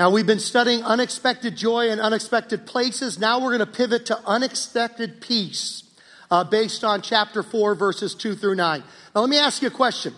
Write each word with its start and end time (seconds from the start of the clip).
Now, 0.00 0.08
we've 0.08 0.26
been 0.26 0.40
studying 0.40 0.82
unexpected 0.82 1.58
joy 1.58 1.90
and 1.90 2.00
unexpected 2.00 2.64
places. 2.64 3.18
Now 3.18 3.38
we're 3.38 3.58
going 3.58 3.58
to 3.58 3.66
pivot 3.66 4.06
to 4.06 4.18
unexpected 4.24 5.20
peace 5.20 5.82
uh, 6.30 6.42
based 6.42 6.84
on 6.84 7.02
chapter 7.02 7.42
4, 7.42 7.74
verses 7.74 8.14
2 8.14 8.34
through 8.34 8.54
9. 8.54 8.82
Now, 9.14 9.20
let 9.20 9.28
me 9.28 9.36
ask 9.36 9.60
you 9.60 9.68
a 9.68 9.70
question. 9.70 10.14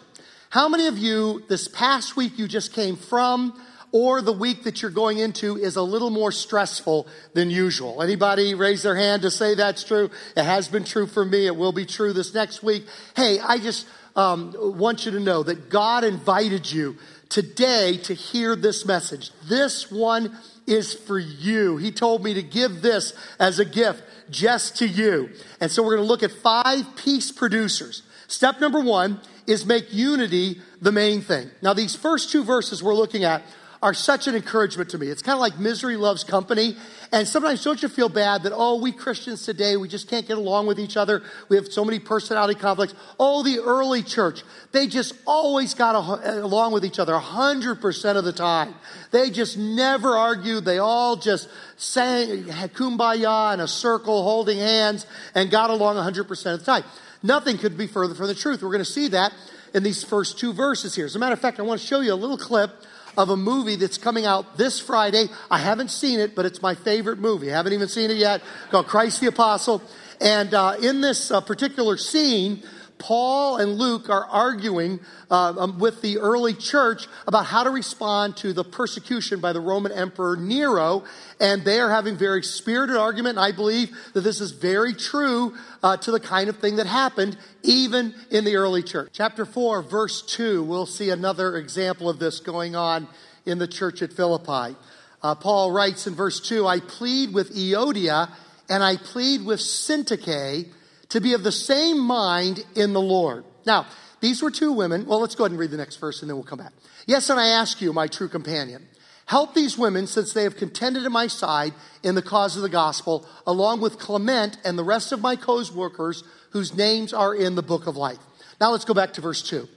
How 0.51 0.69
many 0.69 0.87
of 0.87 0.99
you, 0.99 1.43
this 1.49 1.67
past 1.67 2.15
week 2.15 2.39
you 2.39 2.47
just 2.47 2.73
came 2.73 2.95
from, 2.95 3.61
or 3.91 4.23
the 4.23 4.33
week 4.33 4.63
that 4.63 4.83
you're 4.83 4.91
going 4.93 5.19
into 5.19 5.57
is 5.57 5.75
a 5.75 5.83
little 5.83 6.11
more 6.11 6.31
stressful 6.31 7.09
than 7.35 7.51
usual. 7.51 8.03
Anybody 8.03 8.55
raise 8.55 8.85
their 8.85 8.95
hand 8.95 9.23
to 9.23 9.33
say 9.33 9.57
that's 9.57 9.83
true? 9.83 10.11
It 10.37 10.45
has 10.45 10.69
been 10.69 10.85
true 10.85 11.09
for 11.09 11.25
me. 11.25 11.49
It 11.49 11.57
will 11.57 11.73
be 11.73 11.87
true 11.87 12.13
this 12.13 12.33
next 12.33 12.63
week. 12.63 12.87
Hey, 13.17 13.41
I 13.41 13.59
just 13.59 13.89
um, 14.15 14.55
want 14.57 15.07
you 15.07 15.13
to 15.13 15.21
know 15.21 15.43
that 15.43 15.71
God 15.71 16.05
invited 16.05 16.71
you 16.71 16.97
today 17.33 17.97
to 17.97 18.13
hear 18.13 18.55
this 18.55 18.85
message. 18.85 19.31
This 19.49 19.91
one 19.91 20.37
is 20.67 20.93
for 20.93 21.19
you. 21.19 21.79
He 21.79 21.91
told 21.91 22.23
me 22.23 22.35
to 22.35 22.43
give 22.43 22.83
this 22.83 23.15
as 23.41 23.59
a 23.59 23.65
gift 23.65 24.03
just 24.31 24.77
to 24.79 24.87
you. 24.87 25.31
And 25.59 25.71
so 25.71 25.83
we're 25.83 25.97
going 25.97 26.07
to 26.07 26.09
look 26.09 26.23
at 26.23 26.31
five 26.31 26.85
peace 26.95 27.33
producers. 27.33 28.03
Step 28.29 28.61
number 28.61 28.81
one 28.81 29.21
is 29.47 29.65
make 29.65 29.93
unity 29.93 30.61
the 30.83 30.93
main 30.93 31.23
thing. 31.23 31.51
Now, 31.63 31.73
these 31.73 31.97
first 31.97 32.31
two 32.31 32.45
verses 32.45 32.83
we're 32.83 32.95
looking 32.95 33.25
at 33.25 33.43
are 33.83 33.95
such 33.95 34.27
an 34.27 34.37
encouragement 34.37 34.91
to 34.91 34.99
me. 34.99 35.09
It's 35.09 35.23
kind 35.23 35.35
of 35.35 35.41
like 35.41 35.59
misery 35.59 35.97
loves 35.97 36.23
company. 36.25 36.77
And 37.13 37.29
sometimes 37.29 37.63
don't 37.63 37.83
you 37.83 37.91
feel 37.91 38.09
bad 38.09 38.45
that, 38.45 38.55
oh, 38.55 38.81
we 38.81 38.91
Christians 38.91 39.45
today, 39.45 39.77
we 39.77 39.87
just 39.87 40.09
can't 40.09 40.27
get 40.27 40.39
along 40.39 40.67
with 40.67 40.81
each 40.81 40.97
other. 40.97 41.23
We 41.51 41.57
have 41.57 41.71
so 41.71 41.85
many 41.85 41.99
personality 41.99 42.59
conflicts. 42.59 42.95
Oh, 43.21 43.43
the 43.43 43.59
early 43.59 44.03
church, 44.03 44.43
they 44.73 44.87
just 44.87 45.13
always 45.27 45.75
got 45.75 45.95
along 45.95 46.73
with 46.73 46.87
each 46.87 46.99
other 46.99 47.13
100% 47.13 48.17
of 48.17 48.25
the 48.25 48.33
time. 48.33 48.75
They 49.11 49.29
just 49.29 49.59
never 49.59 50.17
argued. 50.17 50.65
They 50.65 50.79
all 50.79 51.17
just 51.17 51.51
sang, 51.77 52.45
kumbaya 52.45 53.53
in 53.53 53.61
a 53.61 53.69
circle, 53.69 54.23
holding 54.23 54.57
hands, 54.57 55.07
and 55.35 55.51
got 55.51 55.69
along 55.69 55.97
100% 55.97 56.31
of 56.55 56.61
the 56.61 56.65
time. 56.65 56.85
Nothing 57.23 57.59
could 57.59 57.77
be 57.77 57.87
further 57.87 58.15
from 58.15 58.29
the 58.29 58.35
truth. 58.35 58.63
We're 58.63 58.71
going 58.71 58.79
to 58.79 58.91
see 58.91 59.09
that 59.09 59.35
in 59.75 59.83
these 59.83 60.03
first 60.03 60.39
two 60.39 60.55
verses 60.55 60.95
here. 60.95 61.05
As 61.05 61.15
a 61.15 61.19
matter 61.19 61.35
of 61.35 61.41
fact, 61.41 61.61
I 61.61 61.63
want 61.63 61.79
to 61.79 61.87
show 61.87 62.01
you 62.01 62.15
a 62.15 62.17
little 62.17 62.39
clip 62.39 62.71
of 63.17 63.31
a 63.31 63.37
movie 63.37 63.77
that's 63.77 63.99
coming 63.99 64.27
out 64.27 64.57
this 64.57 64.81
Friday. 64.81 65.27
I 65.51 65.59
haven't 65.59 65.91
seen 65.91 66.21
it, 66.21 66.35
but 66.35 66.47
it's 66.47 66.63
my 66.63 66.75
favorite 66.75 67.19
movie. 67.19 67.53
I 67.53 67.57
haven't 67.57 67.73
even 67.73 67.89
seen 67.89 68.11
it 68.11 68.17
yet, 68.17 68.43
called 68.71 68.87
Christ 68.87 69.21
the 69.21 69.29
Apostle. 69.29 69.83
And 70.21 70.55
uh, 70.55 70.77
in 70.81 71.01
this 71.01 71.31
uh, 71.31 71.41
particular 71.41 71.97
scene, 71.97 72.63
Paul 72.99 73.57
and 73.57 73.73
Luke 73.73 74.09
are 74.09 74.25
arguing 74.25 75.01
uh, 75.31 75.55
um, 75.59 75.79
with 75.79 76.03
the 76.03 76.19
early 76.19 76.55
church 76.55 77.07
about 77.27 77.47
how 77.47 77.65
to 77.65 77.71
respond 77.71 78.37
to 78.39 78.53
the 78.53 78.65
persecution 78.65 79.41
by 79.41 79.53
the 79.53 79.61
Roman 79.61 79.93
Emperor 79.93 80.37
Nero. 80.37 81.05
And 81.41 81.65
they 81.65 81.81
are 81.81 81.91
having 81.91 82.17
very 82.17 82.43
spirited 82.43 82.97
argument. 82.97 83.39
And 83.39 83.45
I 83.45 83.53
believe 83.53 83.91
that 84.15 84.21
this 84.21 84.41
is 84.41 84.53
very 84.53 84.95
true 84.95 85.55
uh, 85.83 85.97
to 85.99 86.11
the 86.11 86.21
kind 86.21 86.49
of 86.49 86.59
thing 86.59 86.77
that 86.77 86.87
happened 86.87 87.37
even 87.63 88.15
in 88.31 88.45
the 88.45 88.57
early 88.57 88.83
church. 88.83 89.11
Chapter 89.13 89.45
4, 89.45 89.83
verse 89.83 90.23
2, 90.23 90.63
we'll 90.63 90.87
see 90.87 91.11
another 91.11 91.57
example 91.57 92.09
of 92.09 92.19
this 92.19 92.41
going 92.41 92.77
on 92.77 93.09
in 93.47 93.59
the 93.59 93.69
church 93.69 94.03
at 94.03 94.13
Philippi. 94.13 94.77
Uh, 95.23 95.35
Paul 95.35 95.71
writes 95.71 96.07
in 96.07 96.15
verse 96.15 96.41
2 96.41 96.67
I 96.67 96.81
plead 96.81 97.33
with 97.33 97.55
Euodia 97.55 98.31
and 98.69 98.83
I 98.83 98.97
plead 98.97 99.45
with 99.45 99.61
Syntyche 99.61 100.69
to 101.13 101.21
be 101.21 101.35
of 101.35 101.43
the 101.43 101.53
same 101.53 101.99
mind 101.99 102.65
in 102.75 102.95
the 102.95 103.01
Lord. 103.01 103.45
Now, 103.67 103.87
these 104.21 104.43
were 104.43 104.51
two 104.51 104.73
women. 104.73 105.05
Well, 105.05 105.21
let's 105.21 105.35
go 105.35 105.45
ahead 105.45 105.51
and 105.51 105.61
read 105.61 105.71
the 105.71 105.77
next 105.77 105.97
verse 105.97 106.23
and 106.23 106.31
then 106.31 106.37
we'll 106.37 106.45
come 106.45 106.59
back. 106.59 106.73
Yes, 107.07 107.29
and 107.29 107.39
I 107.39 107.49
ask 107.49 107.83
you, 107.83 107.93
my 107.93 108.07
true 108.07 108.29
companion, 108.29 108.89
help 109.27 109.55
these 109.55 109.77
women 109.77 110.07
since 110.07 110.33
they 110.33 110.45
have 110.45 110.57
contended 110.57 111.05
at 111.05 111.13
my 111.13 111.27
side 111.27 111.75
in 112.03 112.15
the 112.15 112.23
cause 112.23 112.57
of 112.57 112.63
the 112.63 112.71
gospel, 112.71 113.29
along 113.47 113.83
with 113.83 113.99
Clement 113.99 114.57
and 114.65 114.79
the 114.79 114.85
rest 114.85 115.13
of 115.13 115.21
my 115.21 115.37
co-workers 115.37 116.25
whose 116.51 116.75
names 116.75 117.13
are 117.13 117.35
in 117.35 117.57
the 117.57 117.63
book 117.63 117.87
of 117.87 117.95
life. 117.95 118.19
Now 118.59 118.71
let's 118.71 118.87
go 118.87 118.95
back 118.95 119.13
to 119.15 119.21
verse 119.21 119.47
2. 119.47 119.69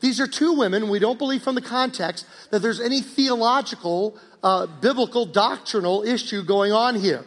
These 0.00 0.20
are 0.20 0.26
two 0.26 0.54
women. 0.54 0.88
We 0.88 1.00
don't 1.00 1.18
believe 1.18 1.42
from 1.42 1.54
the 1.54 1.60
context 1.60 2.24
that 2.50 2.62
there's 2.62 2.80
any 2.80 3.02
theological, 3.02 4.16
uh, 4.42 4.66
biblical, 4.80 5.26
doctrinal 5.26 6.02
issue 6.02 6.42
going 6.44 6.72
on 6.72 6.94
here. 6.94 7.24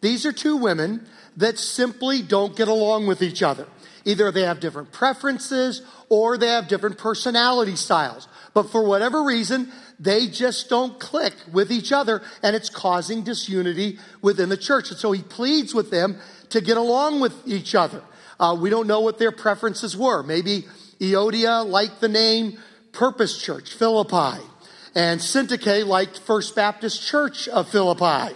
These 0.00 0.24
are 0.24 0.32
two 0.32 0.56
women 0.56 1.06
that 1.36 1.58
simply 1.58 2.22
don't 2.22 2.56
get 2.56 2.68
along 2.68 3.06
with 3.06 3.22
each 3.22 3.42
other. 3.42 3.66
Either 4.04 4.30
they 4.32 4.42
have 4.42 4.60
different 4.60 4.92
preferences 4.92 5.82
or 6.08 6.36
they 6.36 6.48
have 6.48 6.68
different 6.68 6.98
personality 6.98 7.76
styles. 7.76 8.28
But 8.54 8.70
for 8.70 8.84
whatever 8.84 9.22
reason, 9.22 9.70
they 9.98 10.26
just 10.26 10.68
don't 10.68 10.98
click 10.98 11.34
with 11.52 11.70
each 11.70 11.92
other 11.92 12.22
and 12.42 12.56
it's 12.56 12.68
causing 12.68 13.22
disunity 13.22 13.98
within 14.20 14.48
the 14.48 14.56
church. 14.56 14.90
And 14.90 14.98
so 14.98 15.12
he 15.12 15.22
pleads 15.22 15.74
with 15.74 15.90
them 15.90 16.18
to 16.50 16.60
get 16.60 16.76
along 16.76 17.20
with 17.20 17.34
each 17.46 17.74
other. 17.74 18.02
Uh, 18.38 18.56
we 18.60 18.70
don't 18.70 18.86
know 18.86 19.00
what 19.00 19.18
their 19.18 19.32
preferences 19.32 19.96
were. 19.96 20.22
Maybe 20.22 20.64
Euodia 20.98 21.66
liked 21.66 22.00
the 22.00 22.08
name 22.08 22.58
Purpose 22.92 23.40
Church, 23.40 23.72
Philippi, 23.72 24.42
and 24.94 25.20
Syntyche 25.20 25.86
liked 25.86 26.18
First 26.18 26.54
Baptist 26.54 27.02
Church 27.02 27.48
of 27.48 27.68
Philippi. 27.68 28.34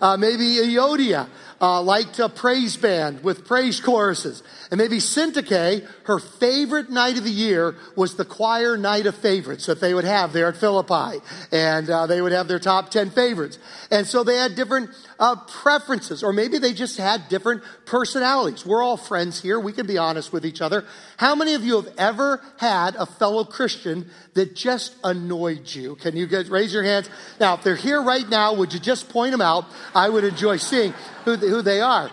Uh, 0.00 0.16
maybe 0.16 0.44
Euodia 0.44 1.28
uh, 1.60 1.82
liked 1.82 2.18
a 2.18 2.28
praise 2.28 2.76
band 2.76 3.22
with 3.22 3.46
praise 3.46 3.80
choruses. 3.80 4.42
And 4.70 4.78
maybe 4.78 4.98
Syntyche, 4.98 5.86
her 6.04 6.18
favorite 6.18 6.90
night 6.90 7.16
of 7.16 7.24
the 7.24 7.30
year 7.30 7.74
was 7.96 8.16
the 8.16 8.24
choir 8.24 8.76
night 8.76 9.06
of 9.06 9.14
favorites 9.16 9.66
that 9.66 9.80
they 9.80 9.94
would 9.94 10.04
have 10.04 10.32
there 10.32 10.48
at 10.48 10.56
Philippi. 10.56 11.20
And 11.50 11.88
uh, 11.88 12.06
they 12.06 12.20
would 12.20 12.32
have 12.32 12.48
their 12.48 12.58
top 12.58 12.90
10 12.90 13.10
favorites. 13.10 13.58
And 13.90 14.06
so 14.06 14.22
they 14.24 14.36
had 14.36 14.54
different 14.54 14.90
uh, 15.18 15.36
preferences, 15.36 16.22
or 16.22 16.32
maybe 16.32 16.58
they 16.58 16.72
just 16.72 16.98
had 16.98 17.28
different 17.28 17.62
personalities. 17.86 18.64
We're 18.64 18.82
all 18.82 18.96
friends 18.96 19.42
here. 19.42 19.58
We 19.58 19.72
can 19.72 19.86
be 19.86 19.98
honest 19.98 20.32
with 20.32 20.46
each 20.46 20.60
other. 20.60 20.84
How 21.16 21.34
many 21.34 21.54
of 21.54 21.64
you 21.64 21.76
have 21.80 21.92
ever 21.98 22.40
had 22.58 22.94
a 22.94 23.06
fellow 23.06 23.44
Christian 23.44 24.10
that 24.34 24.54
just 24.54 24.94
annoyed 25.02 25.74
you? 25.74 25.96
Can 25.96 26.16
you 26.16 26.26
guys 26.26 26.48
raise 26.48 26.72
your 26.72 26.84
hands? 26.84 27.10
Now, 27.40 27.54
if 27.54 27.64
they're 27.64 27.74
here 27.74 28.00
right 28.02 28.28
now, 28.28 28.54
would 28.54 28.72
you 28.72 28.78
just 28.78 29.08
point 29.08 29.32
them 29.32 29.40
out? 29.40 29.64
I 29.94 30.08
would 30.08 30.24
enjoy 30.24 30.58
seeing 30.58 30.92
who, 31.24 31.36
who 31.48 31.62
they 31.62 31.80
are. 31.80 32.10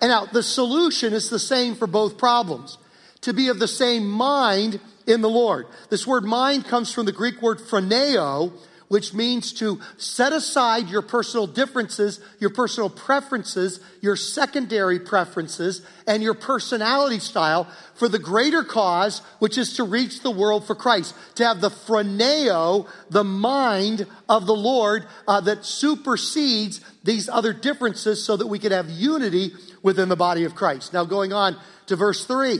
And 0.00 0.10
now 0.10 0.26
the 0.26 0.42
solution 0.42 1.12
is 1.12 1.30
the 1.30 1.38
same 1.38 1.74
for 1.74 1.86
both 1.86 2.18
problems. 2.18 2.78
To 3.22 3.32
be 3.32 3.48
of 3.48 3.58
the 3.58 3.68
same 3.68 4.08
mind 4.08 4.80
in 5.06 5.22
the 5.22 5.28
Lord. 5.28 5.66
This 5.90 6.06
word 6.06 6.24
mind 6.24 6.66
comes 6.66 6.92
from 6.92 7.06
the 7.06 7.12
Greek 7.12 7.42
word 7.42 7.58
phroneo, 7.58 8.52
which 8.88 9.12
means 9.12 9.52
to 9.52 9.80
set 9.98 10.32
aside 10.32 10.88
your 10.88 11.02
personal 11.02 11.46
differences, 11.46 12.20
your 12.40 12.50
personal 12.50 12.90
preferences, 12.90 13.80
your 14.00 14.16
secondary 14.16 14.98
preferences, 14.98 15.82
and 16.06 16.22
your 16.22 16.34
personality 16.34 17.18
style 17.18 17.68
for 17.94 18.08
the 18.08 18.18
greater 18.18 18.64
cause, 18.64 19.20
which 19.38 19.58
is 19.58 19.74
to 19.74 19.84
reach 19.84 20.22
the 20.22 20.30
world 20.30 20.66
for 20.66 20.74
Christ. 20.74 21.14
To 21.36 21.44
have 21.44 21.60
the 21.60 21.70
phroneo, 21.70 22.88
the 23.10 23.24
mind 23.24 24.06
of 24.28 24.46
the 24.46 24.56
Lord 24.56 25.06
uh, 25.26 25.40
that 25.42 25.64
supersedes 25.64 26.80
these 27.04 27.28
other 27.28 27.52
differences 27.52 28.24
so 28.24 28.36
that 28.36 28.46
we 28.46 28.58
could 28.58 28.72
have 28.72 28.88
unity 28.88 29.52
within 29.82 30.08
the 30.08 30.16
body 30.16 30.44
of 30.44 30.54
Christ. 30.54 30.92
Now, 30.92 31.04
going 31.04 31.32
on 31.32 31.56
to 31.86 31.96
verse 31.96 32.24
3, 32.24 32.58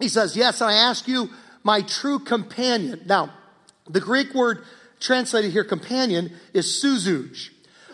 he 0.00 0.08
says, 0.08 0.36
Yes, 0.36 0.60
I 0.60 0.74
ask 0.74 1.08
you, 1.08 1.30
my 1.64 1.80
true 1.82 2.18
companion. 2.18 3.02
Now, 3.06 3.32
the 3.88 4.00
Greek 4.00 4.34
word 4.34 4.64
translated 5.00 5.52
here, 5.52 5.64
companion, 5.64 6.32
is 6.52 6.66
suzuj, 6.66 7.50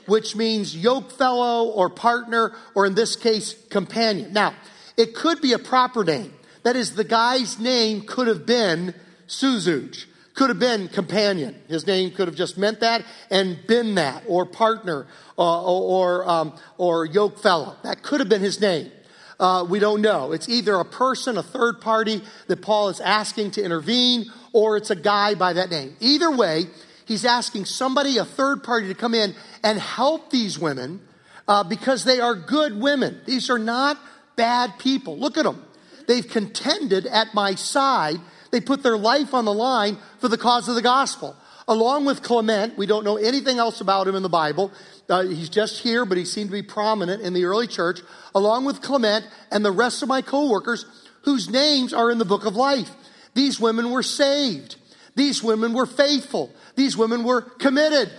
which 0.07 0.37
means 0.37 0.77
yoke 0.77 1.11
fellow 1.11 1.71
or 1.71 1.91
partner, 1.91 2.55
or 2.75 2.87
in 2.87 2.95
this 2.95 3.17
case, 3.17 3.55
companion. 3.71 4.33
Now, 4.33 4.55
it 4.97 5.15
could 5.15 5.41
be 5.41 5.53
a 5.53 5.59
proper 5.59 6.05
name. 6.05 6.33
That 6.63 6.77
is, 6.77 6.95
the 6.95 7.05
guy's 7.05 7.59
name 7.59 8.03
could 8.03 8.29
have 8.29 8.47
been 8.47 8.95
suzuj 9.27 10.07
could 10.35 10.49
have 10.49 10.59
been 10.59 10.89
companion. 10.89 11.55
His 11.69 11.87
name 11.87 12.11
could 12.11 12.29
have 12.29 12.37
just 12.37 12.57
meant 12.57 12.81
that 12.81 13.05
and 13.31 13.59
been 13.67 13.97
that, 13.97 14.25
or 14.27 14.47
partner, 14.47 15.07
uh, 15.39 15.63
or, 15.65 16.29
um, 16.29 16.57
or 16.79 17.05
yoke 17.05 17.39
fellow. 17.39 17.77
That 17.83 18.03
could 18.03 18.21
have 18.21 18.29
been 18.29 18.41
his 18.41 18.61
name. 18.61 18.91
Uh, 19.39 19.67
we 19.69 19.79
don't 19.79 20.01
know. 20.01 20.33
It's 20.33 20.49
either 20.49 20.77
a 20.77 20.85
person, 20.85 21.37
a 21.37 21.43
third 21.43 21.81
party 21.81 22.23
that 22.47 22.63
Paul 22.63 22.89
is 22.89 23.01
asking 23.01 23.53
to 23.53 23.63
intervene, 23.63 24.27
or 24.53 24.77
it's 24.77 24.91
a 24.91 24.97
guy 24.97 25.35
by 25.35 25.53
that 25.55 25.71
name. 25.71 25.97
Either 26.01 26.31
way, 26.31 26.67
he's 27.07 27.25
asking 27.25 27.67
somebody, 27.67 28.19
a 28.19 28.25
third 28.25 28.63
party, 28.63 28.89
to 28.89 28.95
come 28.95 29.15
in 29.15 29.35
and 29.63 29.79
help 29.79 30.31
these 30.31 30.59
women 30.59 31.01
uh, 31.49 31.65
because 31.65 32.05
they 32.05 32.21
are 32.21 32.35
good 32.35 32.81
women. 32.81 33.21
These 33.27 33.51
are 33.51 33.59
not 33.59 33.99
bad 34.37 34.79
people. 34.79 35.19
Look 35.19 35.37
at 35.37 35.45
them. 35.45 35.65
They've 36.07 36.27
contended 36.27 37.07
at 37.07 37.35
my 37.35 37.55
side 37.55 38.19
they 38.53 38.61
put 38.61 38.85
their 38.85 38.99
life 38.99 39.35
on 39.35 39.45
the 39.45 39.53
line 39.53 39.99
for 40.21 40.29
the 40.29 40.39
cause 40.39 40.69
of 40.69 40.77
the 40.77 40.83
gospel. 40.83 41.35
Along 41.67 42.05
with 42.05 42.23
Clement, 42.23 42.77
we 42.77 42.87
don't 42.87 43.03
know 43.03 43.17
anything 43.17 43.59
else 43.59 43.81
about 43.81 44.07
him 44.07 44.15
in 44.15 44.23
the 44.23 44.29
Bible. 44.29 44.71
Uh, 45.09 45.23
he's 45.23 45.49
just 45.49 45.81
here, 45.81 46.05
but 46.05 46.19
he 46.19 46.25
seemed 46.25 46.51
to 46.51 46.53
be 46.53 46.63
prominent 46.63 47.23
in 47.23 47.33
the 47.33 47.45
early 47.45 47.67
church. 47.67 48.01
Along 48.35 48.65
with 48.65 48.83
Clement 48.83 49.27
and 49.51 49.65
the 49.65 49.73
rest 49.73 50.03
of 50.03 50.09
my 50.09 50.21
co-workers, 50.21 50.85
whose 51.23 51.49
names 51.49 51.95
are 51.95 52.11
in 52.11 52.19
the 52.19 52.25
book 52.25 52.45
of 52.45 52.55
life. 52.55 52.91
These 53.35 53.59
women 53.59 53.91
were 53.91 54.03
saved. 54.03 54.77
These 55.15 55.43
women 55.43 55.73
were 55.73 55.87
faithful. 55.87 56.53
These 56.75 56.97
women 56.97 57.25
were 57.25 57.43
committed. 57.43 58.11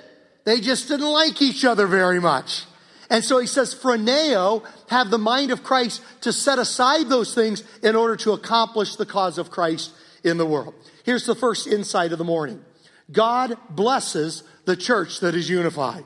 They 0.45 0.59
just 0.59 0.87
didn't 0.87 1.11
like 1.11 1.41
each 1.41 1.65
other 1.65 1.87
very 1.87 2.19
much. 2.19 2.65
And 3.09 3.23
so 3.23 3.39
he 3.39 3.47
says, 3.47 3.75
phroneo, 3.75 4.65
have 4.89 5.09
the 5.09 5.17
mind 5.17 5.51
of 5.51 5.63
Christ 5.63 6.01
to 6.21 6.33
set 6.33 6.59
aside 6.59 7.09
those 7.09 7.35
things 7.35 7.63
in 7.81 7.95
order 7.95 8.15
to 8.17 8.31
accomplish 8.31 8.95
the 8.95 9.05
cause 9.05 9.37
of 9.37 9.51
Christ 9.51 9.91
in 10.23 10.37
the 10.37 10.45
world. 10.45 10.73
Here's 11.03 11.25
the 11.25 11.35
first 11.35 11.67
insight 11.67 12.11
of 12.11 12.17
the 12.17 12.23
morning. 12.23 12.63
God 13.11 13.57
blesses 13.69 14.43
the 14.65 14.75
church 14.75 15.19
that 15.19 15.35
is 15.35 15.49
unified. 15.49 16.05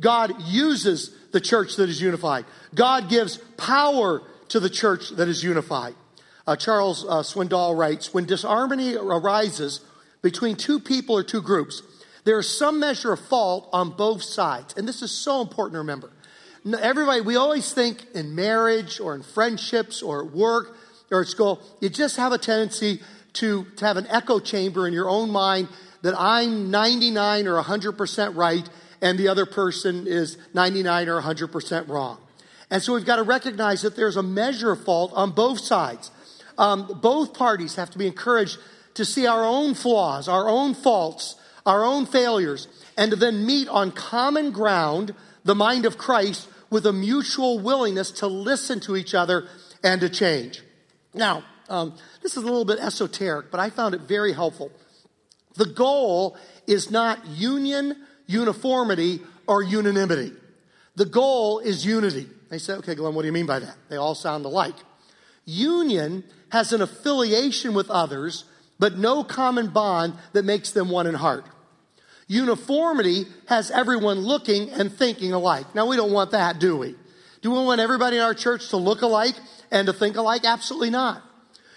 God 0.00 0.42
uses 0.42 1.14
the 1.32 1.40
church 1.40 1.76
that 1.76 1.88
is 1.88 2.00
unified. 2.00 2.46
God 2.74 3.08
gives 3.08 3.38
power 3.56 4.22
to 4.48 4.60
the 4.60 4.70
church 4.70 5.10
that 5.10 5.28
is 5.28 5.44
unified. 5.44 5.94
Uh, 6.46 6.56
Charles 6.56 7.04
uh, 7.04 7.22
Swindoll 7.22 7.78
writes 7.78 8.12
When 8.12 8.24
disharmony 8.24 8.96
arises 8.96 9.80
between 10.22 10.56
two 10.56 10.80
people 10.80 11.16
or 11.16 11.22
two 11.22 11.42
groups, 11.42 11.82
there 12.24 12.38
is 12.38 12.48
some 12.48 12.80
measure 12.80 13.12
of 13.12 13.20
fault 13.20 13.68
on 13.72 13.90
both 13.90 14.22
sides. 14.22 14.74
And 14.76 14.86
this 14.86 15.02
is 15.02 15.10
so 15.10 15.40
important 15.40 15.74
to 15.74 15.78
remember. 15.78 16.10
Everybody, 16.80 17.22
we 17.22 17.36
always 17.36 17.72
think 17.72 18.04
in 18.14 18.34
marriage 18.34 19.00
or 19.00 19.14
in 19.14 19.22
friendships 19.22 20.02
or 20.02 20.24
at 20.24 20.32
work 20.32 20.76
or 21.10 21.22
at 21.22 21.28
school, 21.28 21.60
you 21.80 21.88
just 21.88 22.16
have 22.16 22.32
a 22.32 22.38
tendency 22.38 23.00
to, 23.34 23.64
to 23.76 23.84
have 23.84 23.96
an 23.96 24.06
echo 24.08 24.38
chamber 24.38 24.86
in 24.86 24.92
your 24.92 25.08
own 25.08 25.30
mind 25.30 25.68
that 26.02 26.14
I'm 26.18 26.70
99 26.70 27.46
or 27.46 27.62
100% 27.62 28.36
right 28.36 28.68
and 29.02 29.18
the 29.18 29.28
other 29.28 29.46
person 29.46 30.06
is 30.06 30.36
99 30.52 31.08
or 31.08 31.20
100% 31.20 31.88
wrong. 31.88 32.18
And 32.70 32.82
so 32.82 32.94
we've 32.94 33.04
got 33.04 33.16
to 33.16 33.22
recognize 33.22 33.82
that 33.82 33.96
there's 33.96 34.16
a 34.16 34.22
measure 34.22 34.70
of 34.72 34.84
fault 34.84 35.12
on 35.14 35.30
both 35.32 35.60
sides. 35.60 36.10
Um, 36.58 37.00
both 37.00 37.34
parties 37.34 37.76
have 37.76 37.90
to 37.90 37.98
be 37.98 38.06
encouraged 38.06 38.58
to 38.94 39.04
see 39.04 39.26
our 39.26 39.44
own 39.44 39.74
flaws, 39.74 40.28
our 40.28 40.48
own 40.48 40.74
faults, 40.74 41.36
our 41.66 41.84
own 41.84 42.06
failures, 42.06 42.68
and 42.96 43.10
to 43.10 43.16
then 43.16 43.46
meet 43.46 43.68
on 43.68 43.92
common 43.92 44.50
ground 44.50 45.14
the 45.44 45.54
mind 45.54 45.86
of 45.86 45.98
Christ 45.98 46.48
with 46.70 46.86
a 46.86 46.92
mutual 46.92 47.58
willingness 47.58 48.10
to 48.12 48.26
listen 48.26 48.80
to 48.80 48.96
each 48.96 49.14
other 49.14 49.48
and 49.82 50.00
to 50.00 50.08
change. 50.08 50.62
Now, 51.14 51.44
um, 51.68 51.94
this 52.22 52.36
is 52.36 52.42
a 52.42 52.46
little 52.46 52.64
bit 52.64 52.78
esoteric, 52.78 53.50
but 53.50 53.60
I 53.60 53.70
found 53.70 53.94
it 53.94 54.02
very 54.02 54.32
helpful. 54.32 54.70
The 55.54 55.66
goal 55.66 56.36
is 56.66 56.90
not 56.90 57.26
union, 57.26 57.96
uniformity, 58.26 59.20
or 59.46 59.62
unanimity. 59.62 60.32
The 60.96 61.04
goal 61.06 61.60
is 61.60 61.84
unity. 61.84 62.28
They 62.50 62.58
say, 62.58 62.74
okay, 62.74 62.94
Glenn, 62.94 63.14
what 63.14 63.22
do 63.22 63.26
you 63.26 63.32
mean 63.32 63.46
by 63.46 63.60
that? 63.60 63.76
They 63.88 63.96
all 63.96 64.14
sound 64.14 64.44
alike. 64.44 64.74
Union 65.44 66.24
has 66.50 66.72
an 66.72 66.82
affiliation 66.82 67.74
with 67.74 67.90
others, 67.90 68.44
but 68.80 68.98
no 68.98 69.22
common 69.22 69.68
bond 69.68 70.14
that 70.32 70.44
makes 70.44 70.72
them 70.72 70.88
one 70.88 71.06
in 71.06 71.14
heart. 71.14 71.44
Uniformity 72.26 73.26
has 73.46 73.70
everyone 73.70 74.20
looking 74.20 74.70
and 74.70 74.92
thinking 74.92 75.32
alike. 75.32 75.74
Now, 75.74 75.86
we 75.86 75.96
don't 75.96 76.12
want 76.12 76.30
that, 76.30 76.58
do 76.58 76.76
we? 76.76 76.96
Do 77.42 77.50
we 77.50 77.58
want 77.58 77.80
everybody 77.80 78.16
in 78.16 78.22
our 78.22 78.34
church 78.34 78.70
to 78.70 78.76
look 78.76 79.02
alike 79.02 79.34
and 79.70 79.86
to 79.86 79.92
think 79.92 80.16
alike? 80.16 80.44
Absolutely 80.44 80.90
not. 80.90 81.22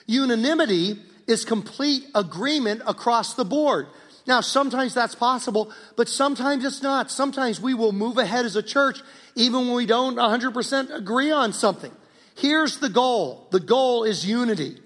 Unanimity 0.07 0.99
is 1.27 1.43
complete 1.43 2.05
agreement 2.15 2.81
across 2.85 3.33
the 3.33 3.45
board. 3.45 3.87
Now, 4.25 4.41
sometimes 4.41 4.93
that's 4.93 5.15
possible, 5.15 5.71
but 5.97 6.07
sometimes 6.07 6.63
it's 6.63 6.81
not. 6.81 7.11
Sometimes 7.11 7.59
we 7.59 7.73
will 7.73 7.91
move 7.91 8.17
ahead 8.17 8.45
as 8.45 8.55
a 8.55 8.63
church 8.63 9.01
even 9.35 9.67
when 9.67 9.75
we 9.75 9.85
don't 9.85 10.15
100% 10.15 10.95
agree 10.95 11.31
on 11.31 11.51
something. 11.51 11.91
Here's 12.35 12.77
the 12.79 12.89
goal 12.89 13.47
the 13.51 13.59
goal 13.59 14.03
is 14.03 14.25
unity. 14.25 14.77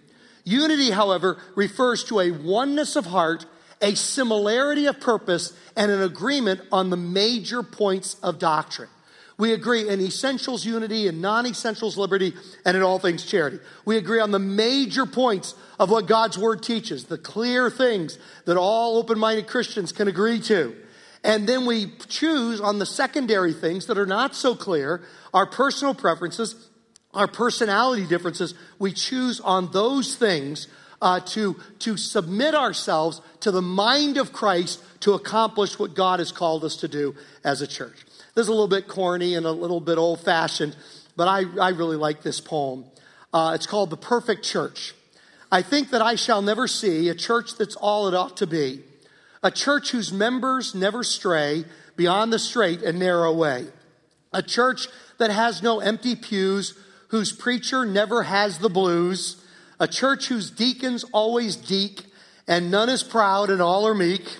Unity, 0.47 0.91
however, 0.91 1.37
refers 1.55 2.05
to 2.05 2.21
a 2.21 2.31
oneness 2.31 2.95
of 2.95 3.07
heart, 3.07 3.45
a 3.81 3.95
similarity 3.95 4.85
of 4.85 4.97
purpose, 5.01 5.51
and 5.75 5.91
an 5.91 6.01
agreement 6.01 6.61
on 6.71 6.89
the 6.89 6.95
major 6.95 7.61
points 7.61 8.15
of 8.23 8.39
doctrine. 8.39 8.87
We 9.37 9.51
agree 9.51 9.89
in 9.89 9.99
essentials 9.99 10.65
unity, 10.65 11.09
and 11.09 11.21
non 11.21 11.45
essentials 11.45 11.97
liberty, 11.97 12.33
and 12.65 12.77
in 12.77 12.81
all 12.81 12.97
things 12.97 13.25
charity. 13.25 13.59
We 13.83 13.97
agree 13.97 14.21
on 14.21 14.31
the 14.31 14.39
major 14.39 15.05
points 15.05 15.53
of 15.81 15.89
what 15.89 16.07
God's 16.07 16.37
word 16.37 16.63
teaches, 16.63 17.03
the 17.03 17.17
clear 17.17 17.69
things 17.69 18.17
that 18.45 18.55
all 18.55 18.97
open 18.97 19.19
minded 19.19 19.47
Christians 19.47 19.91
can 19.91 20.07
agree 20.07 20.39
to. 20.43 20.73
And 21.25 21.45
then 21.45 21.65
we 21.65 21.91
choose 22.07 22.61
on 22.61 22.79
the 22.79 22.85
secondary 22.85 23.51
things 23.51 23.87
that 23.87 23.97
are 23.97 24.05
not 24.05 24.33
so 24.33 24.55
clear, 24.55 25.01
our 25.33 25.45
personal 25.45 25.93
preferences, 25.93 26.66
our 27.17 27.27
personality 27.27 28.05
differences. 28.05 28.53
We 28.77 28.93
choose 28.93 29.39
on 29.39 29.71
those 29.71 30.15
things 30.15 30.67
uh, 31.01 31.19
to, 31.19 31.55
to 31.79 31.97
submit 31.97 32.53
ourselves 32.53 33.21
to 33.41 33.51
the 33.51 33.61
mind 33.61 34.17
of 34.17 34.31
Christ 34.31 34.81
to 35.01 35.13
accomplish 35.13 35.79
what 35.79 35.95
God 35.95 36.19
has 36.19 36.31
called 36.31 36.63
us 36.63 36.77
to 36.77 36.87
do 36.87 37.15
as 37.43 37.61
a 37.61 37.67
church. 37.67 38.05
This 38.35 38.43
is 38.43 38.49
a 38.49 38.51
little 38.51 38.67
bit 38.67 38.87
corny 38.87 39.33
and 39.33 39.45
a 39.47 39.51
little 39.51 39.79
bit 39.79 39.97
old 39.97 40.21
fashioned, 40.21 40.75
but 41.15 41.27
I, 41.27 41.43
I 41.59 41.69
really 41.69 41.97
like 41.97 42.21
this 42.21 42.39
poem. 42.39 42.85
Uh, 43.33 43.53
it's 43.55 43.65
called 43.65 43.89
The 43.89 43.97
Perfect 43.97 44.43
Church. 44.43 44.93
I 45.51 45.63
think 45.63 45.89
that 45.89 46.01
I 46.03 46.15
shall 46.15 46.43
never 46.43 46.67
see 46.67 47.09
a 47.09 47.15
church 47.15 47.57
that's 47.57 47.75
all 47.75 48.07
it 48.07 48.13
ought 48.13 48.37
to 48.37 48.47
be, 48.47 48.83
a 49.41 49.49
church 49.49 49.91
whose 49.91 50.13
members 50.13 50.75
never 50.75 51.03
stray 51.03 51.65
beyond 51.95 52.31
the 52.31 52.39
straight 52.39 52.83
and 52.83 52.99
narrow 52.99 53.33
way, 53.33 53.65
a 54.31 54.43
church 54.43 54.87
that 55.17 55.31
has 55.31 55.63
no 55.63 55.79
empty 55.79 56.15
pews, 56.15 56.77
whose 57.07 57.31
preacher 57.31 57.85
never 57.85 58.23
has 58.23 58.59
the 58.59 58.69
blues, 58.69 59.43
a 59.79 59.87
church 59.87 60.27
whose 60.27 60.49
deacons 60.49 61.05
always 61.13 61.55
deek, 61.55 62.05
and 62.47 62.71
none 62.71 62.89
is 62.89 63.03
proud 63.03 63.49
and 63.49 63.61
all 63.61 63.87
are 63.87 63.93
meek, 63.93 64.37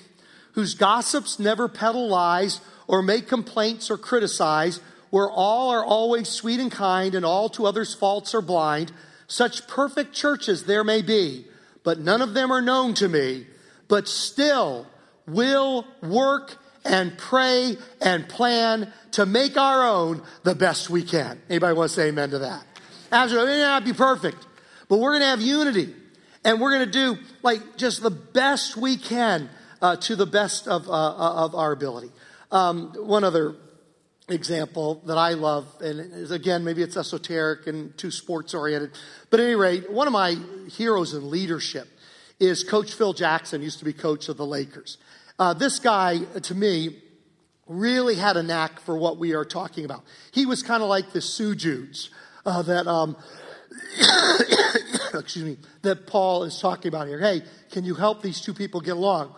whose 0.54 0.74
gossips 0.74 1.40
never 1.40 1.68
peddle 1.68 2.08
lies 2.08 2.62
or 2.88 3.02
make 3.02 3.28
complaints 3.28 3.92
or 3.92 3.98
criticize, 3.98 4.80
where 5.10 5.30
all 5.30 5.70
are 5.70 5.86
always 5.86 6.28
sweet 6.28 6.60
and 6.60 6.72
kind 6.72 7.16
and 7.16 7.26
all 7.26 7.50
to 7.50 7.66
others' 7.66 7.94
faults 7.94 8.34
are 8.34 8.42
blind. 8.42 8.92
Such 9.28 9.68
perfect 9.68 10.14
churches 10.14 10.66
there 10.66 10.84
may 10.84 11.02
be, 11.02 11.46
but 11.84 12.00
none 12.00 12.22
of 12.22 12.34
them 12.34 12.52
are 12.52 12.62
known 12.62 12.94
to 12.96 13.08
me, 13.08 13.46
but 13.88 14.08
still 14.08 14.88
will 15.28 15.86
work 16.02 16.58
and 16.88 17.18
pray 17.18 17.78
and 18.02 18.28
plan 18.28 18.92
to 19.12 19.26
make 19.26 19.58
our 19.58 19.88
own 19.88 20.22
the 20.44 20.56
best 20.56 20.90
we 20.90 21.04
can. 21.04 21.42
Anybody 21.50 21.76
want 21.76 21.90
to 21.90 21.96
say 21.96 22.08
amen 22.08 22.32
to 22.32 22.40
that? 22.40 22.66
Absolutely. 23.12 23.54
It 23.54 23.56
may 23.58 23.62
not 23.62 23.86
be 23.86 23.94
perfect, 23.94 24.46
but 24.90 24.98
we're 24.98 25.12
going 25.12 25.22
to 25.22 25.28
have 25.28 25.42
unity 25.42 25.94
and 26.44 26.62
we're 26.62 26.72
going 26.72 26.86
to 26.86 26.92
do 26.92 27.18
like 27.44 27.78
just 27.78 28.02
the 28.02 28.10
best 28.10 28.78
we 28.78 28.98
can 28.98 29.50
uh, 29.82 29.98
to 29.98 30.16
the 30.16 30.26
best 30.26 30.68
of, 30.68 30.88
uh, 30.88 30.92
of 30.92 31.56
our 31.56 31.72
ability. 31.72 32.12
Um, 32.52 32.94
one 32.94 33.24
other 33.24 33.56
example 34.30 35.02
that 35.06 35.18
I 35.18 35.34
love, 35.34 35.68
and 35.82 36.32
again, 36.32 36.64
maybe 36.64 36.82
it's 36.82 36.98
esoteric 36.98 37.68
and 37.68 37.98
too 37.98 38.12
sports 38.12 38.54
oriented, 38.54 38.92
but 39.30 39.40
at 39.40 39.46
any 39.46 39.56
rate, 39.56 39.92
one 39.92 40.08
of 40.08 40.14
my 40.14 40.38
heroes 40.70 41.14
in 41.14 41.30
leadership 41.30 41.88
is 42.40 42.64
Coach 42.64 42.94
Phil 42.94 43.14
Jackson, 43.14 43.62
used 43.62 43.80
to 43.80 43.86
be 43.86 43.94
coach 43.94 44.30
of 44.30 44.38
the 44.38 44.46
Lakers. 44.46 44.98
Uh, 45.40 45.54
this 45.54 45.80
guy, 45.80 46.20
to 46.42 46.56
me, 46.56 46.98
really 47.68 48.16
had 48.16 48.38
a 48.38 48.44
knack 48.44 48.80
for 48.80 48.98
what 48.98 49.18
we 49.18 49.34
are 49.34 49.46
talking 49.46 49.86
about. 49.86 50.04
He 50.32 50.46
was 50.46 50.64
kind 50.64 50.82
of 50.82 50.90
like 50.90 51.12
the 51.12 51.20
Sujudes 51.20 52.10
uh, 52.46 52.62
that, 52.64 52.88
um, 52.88 53.16
excuse 55.14 55.46
me, 55.46 55.58
that 55.84 56.08
Paul 56.08 56.44
is 56.44 56.60
talking 56.60 56.90
about 56.90 57.08
here. 57.08 57.20
Hey, 57.20 57.44
can 57.72 57.84
you 57.84 57.94
help 57.94 58.22
these 58.22 58.42
two 58.42 58.54
people 58.54 58.82
get 58.82 58.98
along? 58.98 59.36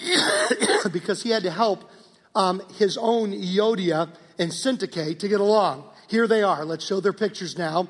because 0.92 1.22
he 1.22 1.30
had 1.30 1.42
to 1.42 1.50
help 1.50 1.90
um, 2.34 2.62
his 2.78 2.96
own 2.96 3.32
Euodia 3.32 4.08
and 4.38 4.50
Syntyche 4.50 5.18
to 5.18 5.28
get 5.28 5.40
along. 5.40 5.84
Here 6.08 6.26
they 6.26 6.42
are. 6.42 6.64
Let's 6.64 6.86
show 6.86 7.00
their 7.00 7.12
pictures 7.12 7.58
now. 7.58 7.88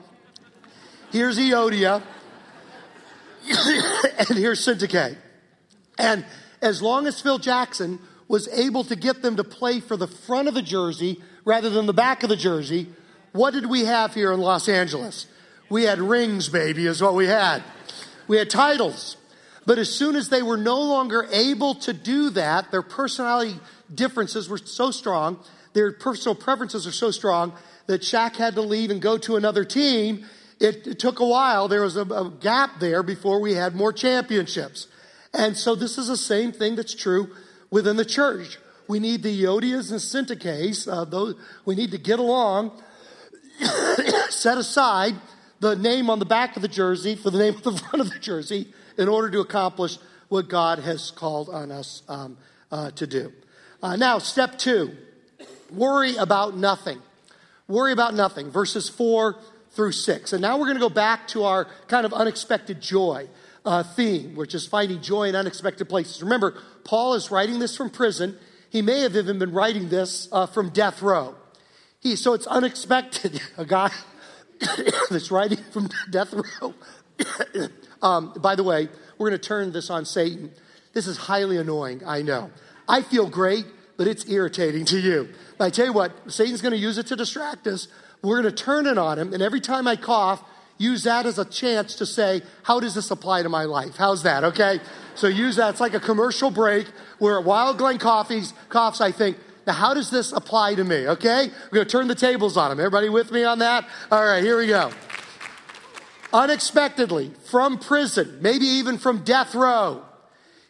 Here's 1.12 1.38
Euodia, 1.38 2.02
and 4.28 4.38
here's 4.38 4.64
Syntyche. 4.64 5.16
And 5.98 6.24
as 6.62 6.82
long 6.82 7.06
as 7.06 7.20
Phil 7.20 7.38
Jackson 7.38 7.98
was 8.28 8.48
able 8.48 8.84
to 8.84 8.96
get 8.96 9.22
them 9.22 9.36
to 9.36 9.44
play 9.44 9.80
for 9.80 9.96
the 9.96 10.06
front 10.06 10.48
of 10.48 10.54
the 10.54 10.62
jersey 10.62 11.20
rather 11.44 11.70
than 11.70 11.86
the 11.86 11.92
back 11.92 12.22
of 12.22 12.28
the 12.28 12.36
jersey, 12.36 12.88
what 13.32 13.52
did 13.52 13.66
we 13.66 13.84
have 13.84 14.14
here 14.14 14.32
in 14.32 14.40
Los 14.40 14.68
Angeles? 14.68 15.26
We 15.68 15.84
had 15.84 16.00
rings, 16.00 16.48
baby, 16.48 16.86
is 16.86 17.02
what 17.02 17.14
we 17.14 17.26
had. 17.26 17.62
We 18.28 18.36
had 18.36 18.50
titles. 18.50 19.16
But 19.66 19.78
as 19.78 19.92
soon 19.92 20.16
as 20.16 20.28
they 20.28 20.42
were 20.42 20.56
no 20.56 20.80
longer 20.80 21.28
able 21.30 21.74
to 21.76 21.92
do 21.92 22.30
that, 22.30 22.70
their 22.70 22.82
personality 22.82 23.56
differences 23.94 24.48
were 24.48 24.58
so 24.58 24.90
strong, 24.90 25.38
their 25.72 25.92
personal 25.92 26.34
preferences 26.34 26.86
are 26.86 26.92
so 26.92 27.10
strong 27.10 27.52
that 27.86 28.02
Shaq 28.02 28.36
had 28.36 28.54
to 28.54 28.62
leave 28.62 28.90
and 28.90 29.00
go 29.00 29.18
to 29.18 29.36
another 29.36 29.64
team. 29.64 30.26
It, 30.58 30.86
it 30.86 30.98
took 30.98 31.20
a 31.20 31.26
while. 31.26 31.68
There 31.68 31.82
was 31.82 31.96
a, 31.96 32.02
a, 32.02 32.30
gap 32.30 32.80
there 32.80 33.02
before 33.02 33.40
we 33.40 33.54
had 33.54 33.74
more 33.74 33.92
championships. 33.92 34.88
And 35.32 35.56
so 35.56 35.74
this 35.74 35.98
is 35.98 36.08
the 36.08 36.16
same 36.16 36.52
thing 36.52 36.76
that's 36.76 36.94
true 36.94 37.34
within 37.70 37.96
the 37.96 38.04
church. 38.04 38.58
We 38.88 38.98
need 38.98 39.22
the 39.22 39.44
Euodias 39.44 39.90
and 39.92 40.00
Syntyches. 40.00 40.90
Uh, 40.90 41.04
those, 41.04 41.36
we 41.64 41.74
need 41.76 41.92
to 41.92 41.98
get 41.98 42.18
along, 42.18 42.72
set 44.30 44.58
aside 44.58 45.14
the 45.60 45.76
name 45.76 46.10
on 46.10 46.18
the 46.18 46.24
back 46.24 46.56
of 46.56 46.62
the 46.62 46.68
jersey 46.68 47.14
for 47.14 47.30
the 47.30 47.38
name 47.38 47.54
on 47.54 47.62
the 47.62 47.78
front 47.78 48.00
of 48.00 48.10
the 48.10 48.18
jersey 48.18 48.72
in 48.98 49.08
order 49.08 49.30
to 49.30 49.40
accomplish 49.40 49.98
what 50.28 50.48
God 50.48 50.80
has 50.80 51.10
called 51.10 51.48
on 51.48 51.70
us 51.70 52.02
um, 52.08 52.36
uh, 52.72 52.90
to 52.92 53.06
do. 53.06 53.32
Uh, 53.82 53.96
now, 53.96 54.18
step 54.18 54.58
two 54.58 54.96
worry 55.72 56.16
about 56.16 56.56
nothing. 56.56 57.00
Worry 57.68 57.92
about 57.92 58.14
nothing, 58.14 58.50
verses 58.50 58.88
four 58.88 59.36
through 59.70 59.92
six. 59.92 60.32
And 60.32 60.42
now 60.42 60.58
we're 60.58 60.66
going 60.66 60.76
to 60.76 60.80
go 60.80 60.88
back 60.88 61.28
to 61.28 61.44
our 61.44 61.68
kind 61.86 62.04
of 62.04 62.12
unexpected 62.12 62.80
joy 62.80 63.28
uh, 63.64 63.82
theme, 63.82 64.34
which 64.34 64.54
is 64.54 64.66
finding 64.66 65.00
joy 65.00 65.28
in 65.28 65.36
unexpected 65.36 65.88
places. 65.88 66.22
Remember, 66.22 66.54
Paul 66.84 67.14
is 67.14 67.30
writing 67.30 67.58
this 67.58 67.76
from 67.76 67.90
prison. 67.90 68.38
He 68.70 68.82
may 68.82 69.00
have 69.00 69.16
even 69.16 69.38
been 69.38 69.52
writing 69.52 69.88
this 69.88 70.28
uh, 70.32 70.46
from 70.46 70.70
death 70.70 71.02
row. 71.02 71.34
He, 72.00 72.16
so 72.16 72.32
it's 72.34 72.46
unexpected. 72.46 73.40
A 73.58 73.64
guy 73.64 73.90
that's 75.10 75.30
writing 75.30 75.58
from 75.72 75.88
death 76.10 76.32
row. 76.32 76.74
um, 78.02 78.32
by 78.40 78.54
the 78.54 78.64
way, 78.64 78.88
we're 79.18 79.28
going 79.28 79.40
to 79.40 79.48
turn 79.48 79.72
this 79.72 79.90
on 79.90 80.04
Satan. 80.04 80.50
This 80.92 81.06
is 81.06 81.16
highly 81.16 81.56
annoying, 81.58 82.02
I 82.06 82.22
know. 82.22 82.50
I 82.88 83.02
feel 83.02 83.28
great, 83.28 83.66
but 83.96 84.06
it's 84.06 84.28
irritating 84.28 84.84
to 84.86 84.98
you. 84.98 85.28
But 85.58 85.66
I 85.66 85.70
tell 85.70 85.86
you 85.86 85.92
what, 85.92 86.32
Satan's 86.32 86.62
going 86.62 86.72
to 86.72 86.78
use 86.78 86.98
it 86.98 87.06
to 87.08 87.16
distract 87.16 87.66
us. 87.66 87.86
We're 88.22 88.42
going 88.42 88.54
to 88.54 88.64
turn 88.64 88.86
it 88.86 88.98
on 88.98 89.18
him, 89.18 89.32
and 89.32 89.42
every 89.42 89.60
time 89.60 89.86
I 89.86 89.96
cough, 89.96 90.42
use 90.80 91.04
that 91.04 91.26
as 91.26 91.38
a 91.38 91.44
chance 91.44 91.94
to 91.96 92.06
say, 92.06 92.42
How 92.62 92.80
does 92.80 92.94
this 92.94 93.10
apply 93.10 93.42
to 93.42 93.48
my 93.48 93.64
life? 93.64 93.96
How's 93.96 94.24
that, 94.24 94.42
okay? 94.42 94.80
So 95.14 95.28
use 95.28 95.56
that. 95.56 95.70
It's 95.70 95.80
like 95.80 95.94
a 95.94 96.00
commercial 96.00 96.50
break 96.50 96.86
where 97.18 97.40
Wild 97.40 97.78
Glen 97.78 97.98
Coffees, 97.98 98.54
coughs, 98.70 99.00
I 99.00 99.12
think, 99.12 99.36
now 99.66 99.74
how 99.74 99.92
does 99.92 100.10
this 100.10 100.32
apply 100.32 100.76
to 100.76 100.84
me, 100.84 101.06
okay? 101.06 101.48
We're 101.70 101.76
going 101.76 101.86
to 101.86 101.92
turn 101.92 102.08
the 102.08 102.14
tables 102.14 102.56
on 102.56 102.72
him. 102.72 102.80
Everybody 102.80 103.10
with 103.10 103.30
me 103.30 103.44
on 103.44 103.58
that? 103.58 103.86
All 104.10 104.24
right, 104.24 104.42
here 104.42 104.56
we 104.56 104.66
go. 104.66 104.90
Unexpectedly, 106.32 107.32
from 107.50 107.78
prison, 107.78 108.38
maybe 108.40 108.64
even 108.64 108.96
from 108.96 109.22
death 109.22 109.54
row, 109.54 110.02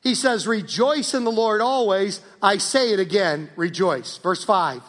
he 0.02 0.14
says, 0.14 0.47
Rejoice 0.47 1.14
in 1.14 1.25
the 1.25 1.31
Lord 1.31 1.61
always. 1.61 2.21
I 2.43 2.59
say 2.59 2.93
it 2.93 2.99
again, 2.99 3.50
rejoice. 3.55 4.19
Verse 4.19 4.43
5. 4.43 4.83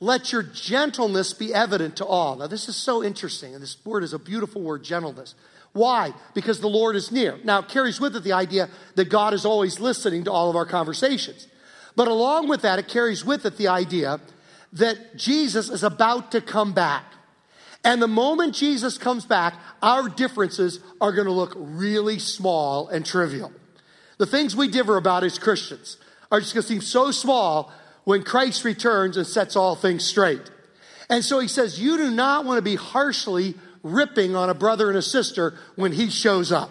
Let 0.00 0.32
your 0.32 0.42
gentleness 0.42 1.32
be 1.32 1.52
evident 1.52 1.96
to 1.96 2.06
all. 2.06 2.36
Now, 2.36 2.46
this 2.46 2.68
is 2.68 2.76
so 2.76 3.02
interesting, 3.02 3.54
and 3.54 3.62
this 3.62 3.76
word 3.84 4.04
is 4.04 4.12
a 4.12 4.18
beautiful 4.18 4.62
word, 4.62 4.84
gentleness. 4.84 5.34
Why? 5.72 6.12
Because 6.34 6.60
the 6.60 6.68
Lord 6.68 6.94
is 6.96 7.10
near. 7.10 7.38
Now, 7.44 7.60
it 7.60 7.68
carries 7.68 8.00
with 8.00 8.14
it 8.14 8.22
the 8.22 8.32
idea 8.32 8.68
that 8.94 9.10
God 9.10 9.34
is 9.34 9.44
always 9.44 9.80
listening 9.80 10.24
to 10.24 10.32
all 10.32 10.48
of 10.48 10.56
our 10.56 10.66
conversations. 10.66 11.48
But 11.96 12.08
along 12.08 12.48
with 12.48 12.62
that, 12.62 12.78
it 12.78 12.88
carries 12.88 13.24
with 13.24 13.44
it 13.44 13.56
the 13.56 13.68
idea 13.68 14.20
that 14.72 15.16
Jesus 15.16 15.68
is 15.68 15.82
about 15.82 16.30
to 16.32 16.40
come 16.40 16.72
back. 16.72 17.04
And 17.84 18.00
the 18.00 18.08
moment 18.08 18.54
Jesus 18.54 18.98
comes 18.98 19.24
back, 19.24 19.54
our 19.82 20.08
differences 20.08 20.80
are 21.00 21.12
going 21.12 21.26
to 21.26 21.32
look 21.32 21.54
really 21.56 22.18
small 22.18 22.88
and 22.88 23.04
trivial. 23.04 23.52
The 24.18 24.26
things 24.26 24.54
we 24.54 24.68
differ 24.68 24.96
about 24.96 25.24
as 25.24 25.38
Christians 25.38 25.96
are 26.30 26.40
just 26.40 26.54
going 26.54 26.62
to 26.62 26.68
seem 26.68 26.80
so 26.80 27.10
small 27.10 27.72
when 28.08 28.22
Christ 28.22 28.64
returns 28.64 29.18
and 29.18 29.26
sets 29.26 29.54
all 29.54 29.76
things 29.76 30.02
straight. 30.02 30.40
And 31.10 31.22
so 31.22 31.40
he 31.40 31.46
says, 31.46 31.78
You 31.78 31.98
do 31.98 32.10
not 32.10 32.46
want 32.46 32.56
to 32.56 32.62
be 32.62 32.74
harshly 32.74 33.54
ripping 33.82 34.34
on 34.34 34.48
a 34.48 34.54
brother 34.54 34.88
and 34.88 34.96
a 34.96 35.02
sister 35.02 35.58
when 35.76 35.92
he 35.92 36.08
shows 36.08 36.50
up. 36.50 36.70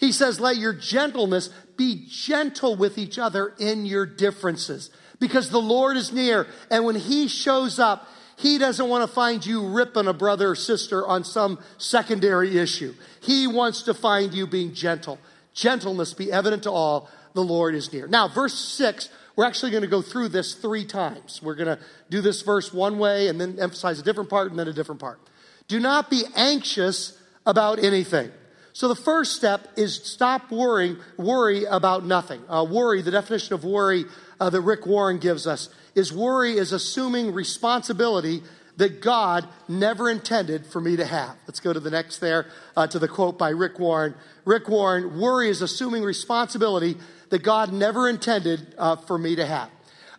He 0.00 0.10
says, 0.10 0.40
Let 0.40 0.56
your 0.56 0.72
gentleness 0.72 1.50
be 1.76 2.06
gentle 2.08 2.76
with 2.76 2.96
each 2.96 3.18
other 3.18 3.52
in 3.58 3.84
your 3.84 4.06
differences 4.06 4.88
because 5.20 5.50
the 5.50 5.60
Lord 5.60 5.98
is 5.98 6.14
near. 6.14 6.46
And 6.70 6.86
when 6.86 6.96
he 6.96 7.28
shows 7.28 7.78
up, 7.78 8.08
he 8.38 8.56
doesn't 8.56 8.88
want 8.88 9.06
to 9.06 9.14
find 9.14 9.44
you 9.44 9.68
ripping 9.68 10.06
a 10.06 10.14
brother 10.14 10.52
or 10.52 10.56
sister 10.56 11.06
on 11.06 11.24
some 11.24 11.62
secondary 11.76 12.56
issue. 12.56 12.94
He 13.20 13.46
wants 13.46 13.82
to 13.82 13.92
find 13.92 14.32
you 14.32 14.46
being 14.46 14.72
gentle. 14.72 15.18
Gentleness 15.52 16.14
be 16.14 16.32
evident 16.32 16.62
to 16.62 16.70
all. 16.70 17.10
The 17.34 17.44
Lord 17.44 17.74
is 17.74 17.92
near. 17.92 18.06
Now, 18.06 18.28
verse 18.28 18.54
6 18.54 19.10
we're 19.36 19.44
actually 19.44 19.70
going 19.72 19.82
to 19.82 19.88
go 19.88 20.02
through 20.02 20.28
this 20.28 20.54
three 20.54 20.84
times. 20.84 21.40
We're 21.42 21.54
going 21.54 21.76
to 21.76 21.82
do 22.10 22.20
this 22.20 22.42
verse 22.42 22.72
one 22.72 22.98
way 22.98 23.28
and 23.28 23.40
then 23.40 23.58
emphasize 23.58 23.98
a 23.98 24.02
different 24.02 24.30
part 24.30 24.50
and 24.50 24.58
then 24.58 24.68
a 24.68 24.72
different 24.72 25.00
part. 25.00 25.20
Do 25.68 25.80
not 25.80 26.10
be 26.10 26.24
anxious 26.36 27.18
about 27.46 27.78
anything. 27.78 28.30
So 28.72 28.88
the 28.88 28.96
first 28.96 29.36
step 29.36 29.68
is 29.76 29.94
stop 29.94 30.50
worrying, 30.50 30.96
worry 31.16 31.64
about 31.64 32.04
nothing. 32.04 32.42
Uh, 32.48 32.66
worry, 32.68 33.02
the 33.02 33.12
definition 33.12 33.54
of 33.54 33.64
worry 33.64 34.04
uh, 34.40 34.50
that 34.50 34.60
Rick 34.60 34.86
Warren 34.86 35.18
gives 35.18 35.46
us 35.46 35.68
is 35.94 36.12
worry 36.12 36.56
is 36.56 36.72
assuming 36.72 37.32
responsibility 37.32 38.42
that 38.76 39.00
God 39.00 39.46
never 39.68 40.10
intended 40.10 40.66
for 40.66 40.80
me 40.80 40.96
to 40.96 41.04
have. 41.04 41.36
Let's 41.46 41.60
go 41.60 41.72
to 41.72 41.78
the 41.78 41.90
next 41.90 42.18
there, 42.18 42.46
uh, 42.76 42.88
to 42.88 42.98
the 42.98 43.06
quote 43.06 43.38
by 43.38 43.50
Rick 43.50 43.78
Warren. 43.78 44.14
Rick 44.44 44.68
Warren, 44.68 45.18
worry 45.18 45.48
is 45.48 45.62
assuming 45.62 46.02
responsibility 46.02 46.96
that 47.30 47.42
God 47.42 47.72
never 47.72 48.08
intended 48.08 48.74
uh, 48.78 48.96
for 48.96 49.18
me 49.18 49.36
to 49.36 49.46
have. 49.46 49.70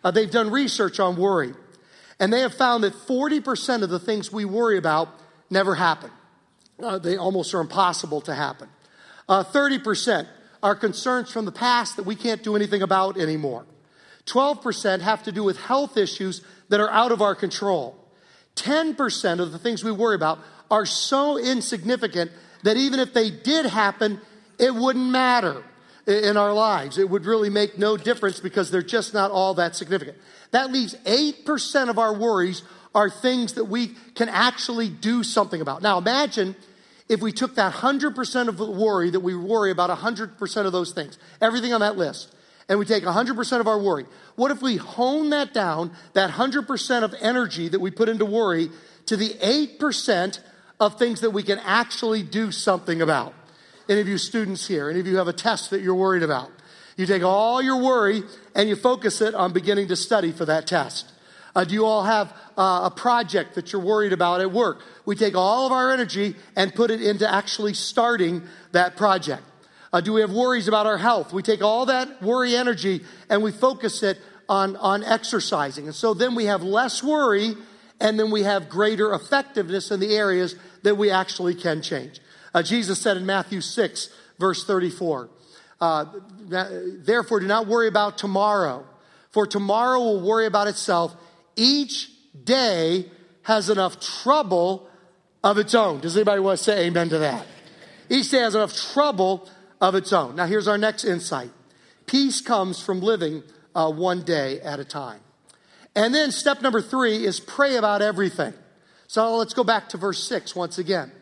Uh, 0.02 0.10
they've 0.10 0.30
done 0.30 0.50
research 0.50 1.00
on 1.00 1.16
worry, 1.16 1.54
and 2.18 2.32
they 2.32 2.40
have 2.40 2.54
found 2.54 2.84
that 2.84 2.92
40% 2.92 3.82
of 3.82 3.90
the 3.90 3.98
things 3.98 4.32
we 4.32 4.44
worry 4.44 4.78
about 4.78 5.08
never 5.50 5.74
happen. 5.74 6.10
Uh, 6.82 6.98
they 6.98 7.16
almost 7.16 7.54
are 7.54 7.60
impossible 7.60 8.20
to 8.22 8.34
happen. 8.34 8.68
30% 9.28 10.24
uh, 10.24 10.26
are 10.62 10.74
concerns 10.74 11.30
from 11.30 11.44
the 11.44 11.52
past 11.52 11.96
that 11.96 12.04
we 12.04 12.14
can't 12.14 12.42
do 12.42 12.56
anything 12.56 12.82
about 12.82 13.16
anymore. 13.16 13.66
12% 14.26 15.00
have 15.00 15.22
to 15.22 15.32
do 15.32 15.44
with 15.44 15.56
health 15.56 15.96
issues 15.96 16.42
that 16.68 16.80
are 16.80 16.90
out 16.90 17.12
of 17.12 17.22
our 17.22 17.34
control. 17.34 17.96
10% 18.56 19.40
of 19.40 19.52
the 19.52 19.58
things 19.58 19.84
we 19.84 19.92
worry 19.92 20.16
about 20.16 20.38
are 20.70 20.86
so 20.86 21.38
insignificant 21.38 22.30
that 22.66 22.76
even 22.76 23.00
if 23.00 23.12
they 23.12 23.30
did 23.30 23.66
happen, 23.66 24.20
it 24.58 24.74
wouldn't 24.74 25.10
matter 25.10 25.62
in 26.06 26.36
our 26.36 26.52
lives. 26.52 26.98
It 26.98 27.08
would 27.10 27.26
really 27.26 27.50
make 27.50 27.78
no 27.78 27.96
difference 27.96 28.40
because 28.40 28.70
they're 28.70 28.82
just 28.82 29.12
not 29.12 29.30
all 29.30 29.54
that 29.54 29.74
significant. 29.74 30.16
That 30.52 30.72
leaves 30.72 30.94
8% 31.04 31.88
of 31.90 31.98
our 31.98 32.14
worries 32.14 32.62
are 32.94 33.10
things 33.10 33.54
that 33.54 33.64
we 33.64 33.88
can 34.14 34.28
actually 34.28 34.88
do 34.88 35.22
something 35.22 35.60
about. 35.60 35.82
Now 35.82 35.98
imagine 35.98 36.56
if 37.08 37.20
we 37.20 37.32
took 37.32 37.54
that 37.56 37.72
100% 37.72 38.48
of 38.48 38.56
the 38.56 38.70
worry 38.70 39.10
that 39.10 39.20
we 39.20 39.36
worry 39.36 39.70
about 39.70 39.90
100% 39.90 40.66
of 40.66 40.72
those 40.72 40.92
things, 40.92 41.18
everything 41.40 41.72
on 41.72 41.80
that 41.80 41.96
list, 41.96 42.34
and 42.68 42.78
we 42.78 42.84
take 42.84 43.04
100% 43.04 43.60
of 43.60 43.68
our 43.68 43.78
worry. 43.78 44.06
What 44.34 44.50
if 44.50 44.60
we 44.60 44.76
hone 44.76 45.30
that 45.30 45.54
down, 45.54 45.92
that 46.14 46.30
100% 46.30 47.02
of 47.02 47.14
energy 47.20 47.68
that 47.68 47.80
we 47.80 47.90
put 47.90 48.08
into 48.08 48.24
worry, 48.24 48.70
to 49.06 49.16
the 49.16 49.34
8% 49.34 50.40
of 50.78 50.98
things 50.98 51.20
that 51.20 51.30
we 51.30 51.42
can 51.42 51.58
actually 51.60 52.22
do 52.22 52.52
something 52.52 53.00
about? 53.02 53.34
Any 53.88 54.00
of 54.00 54.08
you 54.08 54.18
students 54.18 54.66
here, 54.66 54.90
any 54.90 55.00
of 55.00 55.06
you 55.06 55.16
have 55.16 55.28
a 55.28 55.32
test 55.32 55.70
that 55.70 55.80
you're 55.80 55.94
worried 55.94 56.22
about. 56.22 56.50
You 56.96 57.06
take 57.06 57.22
all 57.22 57.60
your 57.62 57.82
worry 57.82 58.22
and 58.54 58.68
you 58.68 58.76
focus 58.76 59.20
it 59.20 59.34
on 59.34 59.52
beginning 59.52 59.88
to 59.88 59.96
study 59.96 60.32
for 60.32 60.44
that 60.46 60.66
test. 60.66 61.12
Uh, 61.54 61.64
do 61.64 61.74
you 61.74 61.86
all 61.86 62.04
have 62.04 62.34
uh, 62.56 62.82
a 62.84 62.90
project 62.90 63.54
that 63.54 63.72
you're 63.72 63.80
worried 63.80 64.12
about 64.12 64.40
at 64.40 64.50
work? 64.50 64.82
We 65.04 65.14
take 65.16 65.34
all 65.34 65.66
of 65.66 65.72
our 65.72 65.90
energy 65.90 66.36
and 66.54 66.74
put 66.74 66.90
it 66.90 67.00
into 67.00 67.30
actually 67.30 67.74
starting 67.74 68.42
that 68.72 68.96
project. 68.96 69.42
Uh, 69.92 70.00
do 70.00 70.12
we 70.12 70.20
have 70.20 70.32
worries 70.32 70.68
about 70.68 70.86
our 70.86 70.98
health? 70.98 71.32
We 71.32 71.42
take 71.42 71.62
all 71.62 71.86
that 71.86 72.22
worry 72.22 72.56
energy 72.56 73.04
and 73.30 73.42
we 73.42 73.52
focus 73.52 74.02
it 74.02 74.18
on, 74.48 74.76
on 74.76 75.02
exercising. 75.02 75.86
And 75.86 75.94
so 75.94 76.12
then 76.12 76.34
we 76.34 76.46
have 76.46 76.62
less 76.62 77.02
worry 77.02 77.54
and 78.00 78.18
then 78.18 78.30
we 78.30 78.42
have 78.42 78.68
greater 78.68 79.14
effectiveness 79.14 79.90
in 79.90 80.00
the 80.00 80.14
areas 80.14 80.54
that 80.86 80.94
we 80.94 81.10
actually 81.10 81.56
can 81.56 81.82
change. 81.82 82.20
Uh, 82.54 82.62
Jesus 82.62 83.00
said 83.00 83.16
in 83.16 83.26
Matthew 83.26 83.60
6, 83.60 84.08
verse 84.38 84.64
34, 84.64 85.28
uh, 85.80 86.04
Therefore, 86.48 87.40
do 87.40 87.46
not 87.48 87.66
worry 87.66 87.88
about 87.88 88.18
tomorrow, 88.18 88.86
for 89.32 89.48
tomorrow 89.48 89.98
will 89.98 90.20
worry 90.20 90.46
about 90.46 90.68
itself. 90.68 91.16
Each 91.56 92.08
day 92.44 93.06
has 93.42 93.68
enough 93.68 93.98
trouble 93.98 94.88
of 95.42 95.58
its 95.58 95.74
own. 95.74 95.98
Does 95.98 96.16
anybody 96.16 96.40
want 96.40 96.58
to 96.58 96.64
say 96.64 96.86
amen 96.86 97.08
to 97.08 97.18
that? 97.18 97.44
Each 98.08 98.30
day 98.30 98.38
has 98.38 98.54
enough 98.54 98.76
trouble 98.92 99.48
of 99.80 99.96
its 99.96 100.12
own. 100.12 100.36
Now, 100.36 100.46
here's 100.46 100.68
our 100.68 100.78
next 100.78 101.04
insight 101.04 101.50
peace 102.06 102.40
comes 102.40 102.80
from 102.80 103.00
living 103.00 103.42
uh, 103.74 103.90
one 103.90 104.22
day 104.22 104.60
at 104.60 104.78
a 104.78 104.84
time. 104.84 105.18
And 105.96 106.14
then 106.14 106.30
step 106.30 106.62
number 106.62 106.80
three 106.80 107.26
is 107.26 107.40
pray 107.40 107.74
about 107.74 108.02
everything. 108.02 108.54
So 109.06 109.36
let's 109.36 109.54
go 109.54 109.64
back 109.64 109.88
to 109.90 109.96
verse 109.96 110.22
six 110.22 110.54
once 110.54 110.78
again. 110.78 111.12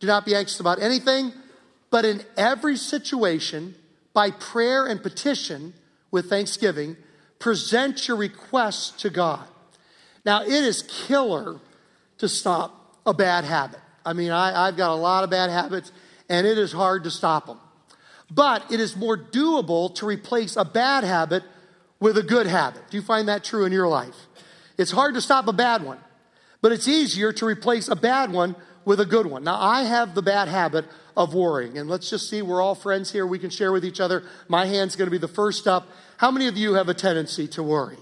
Do 0.00 0.06
not 0.06 0.24
be 0.24 0.34
anxious 0.34 0.60
about 0.60 0.80
anything, 0.80 1.32
but 1.90 2.04
in 2.04 2.22
every 2.36 2.76
situation, 2.76 3.74
by 4.12 4.30
prayer 4.30 4.86
and 4.86 5.02
petition 5.02 5.74
with 6.10 6.28
thanksgiving, 6.28 6.96
present 7.38 8.06
your 8.06 8.16
requests 8.16 9.02
to 9.02 9.10
God. 9.10 9.44
Now, 10.24 10.42
it 10.42 10.50
is 10.50 10.82
killer 10.82 11.60
to 12.18 12.28
stop 12.28 12.96
a 13.04 13.12
bad 13.12 13.44
habit. 13.44 13.80
I 14.04 14.12
mean, 14.12 14.30
I, 14.30 14.66
have 14.66 14.76
got 14.76 14.90
a 14.90 14.94
lot 14.94 15.24
of 15.24 15.30
bad 15.30 15.50
habits, 15.50 15.92
and 16.28 16.46
it 16.46 16.58
is 16.58 16.72
hard 16.72 17.04
to 17.04 17.10
stop 17.10 17.46
them. 17.46 17.58
But 18.30 18.70
it 18.72 18.80
is 18.80 18.96
more 18.96 19.16
doable 19.16 19.94
to 19.96 20.06
replace 20.06 20.56
a 20.56 20.64
bad 20.64 21.04
habit 21.04 21.42
with 22.00 22.16
a 22.16 22.22
good 22.22 22.46
habit. 22.46 22.82
Do 22.90 22.96
you 22.96 23.02
find 23.02 23.28
that 23.28 23.44
true 23.44 23.64
in 23.64 23.72
your 23.72 23.88
life? 23.88 24.14
It's 24.78 24.90
hard 24.90 25.14
to 25.14 25.20
stop 25.20 25.46
a 25.48 25.52
bad 25.52 25.82
one, 25.84 25.98
but 26.64 26.72
it's 26.72 26.88
easier 26.88 27.30
to 27.30 27.44
replace 27.44 27.88
a 27.88 27.94
bad 27.94 28.32
one 28.32 28.56
with 28.86 28.98
a 28.98 29.04
good 29.04 29.26
one. 29.26 29.44
Now, 29.44 29.60
I 29.60 29.82
have 29.82 30.14
the 30.14 30.22
bad 30.22 30.48
habit 30.48 30.86
of 31.14 31.34
worrying, 31.34 31.76
and 31.76 31.90
let's 31.90 32.08
just 32.08 32.30
see, 32.30 32.40
we're 32.40 32.62
all 32.62 32.74
friends 32.74 33.12
here. 33.12 33.26
We 33.26 33.38
can 33.38 33.50
share 33.50 33.70
with 33.70 33.84
each 33.84 34.00
other. 34.00 34.22
My 34.48 34.64
hand's 34.64 34.96
going 34.96 35.06
to 35.06 35.10
be 35.10 35.18
the 35.18 35.28
first 35.28 35.66
up. 35.66 35.86
How 36.16 36.30
many 36.30 36.46
of 36.48 36.56
you 36.56 36.72
have 36.72 36.88
a 36.88 36.94
tendency 36.94 37.46
to 37.48 37.62
worry? 37.62 37.98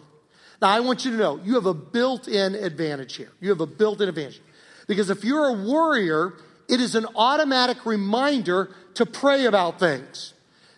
Now, 0.61 0.69
I 0.69 0.78
want 0.78 1.04
you 1.04 1.11
to 1.11 1.16
know 1.16 1.40
you 1.42 1.57
have 1.57 1.66
a 1.66 1.75
built 1.75 2.28
in 2.28 2.54
advantage 2.54 3.16
here. 3.16 3.33
You 3.40 3.49
have 3.49 3.61
a 3.61 3.66
built 3.66 4.00
in 4.00 4.09
advantage. 4.09 4.40
Because 4.87 5.11
if 5.11 5.25
you're 5.25 5.49
a 5.49 5.54
worrier, 5.54 6.35
it 6.69 6.81
is 6.81 6.95
an 6.95 7.07
automatic 7.16 7.85
reminder 7.85 8.73
to 8.95 9.04
pray 9.04 9.47
about 9.47 9.81
things. 9.81 10.35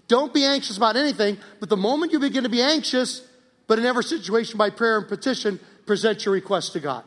Don't 0.09 0.33
be 0.33 0.47
anxious 0.47 0.79
about 0.79 0.97
anything, 0.97 1.37
but 1.61 1.69
the 1.69 1.77
moment 1.77 2.13
you 2.13 2.19
begin 2.19 2.45
to 2.45 2.49
be 2.49 2.63
anxious, 2.63 3.21
but 3.67 3.79
in 3.79 3.85
every 3.85 4.05
situation 4.05 4.57
by 4.57 4.71
prayer 4.71 4.97
and 4.97 5.07
petition, 5.07 5.61
present 5.85 6.25
your 6.25 6.33
request 6.33 6.73
to 6.73 6.81
God. 6.81 7.05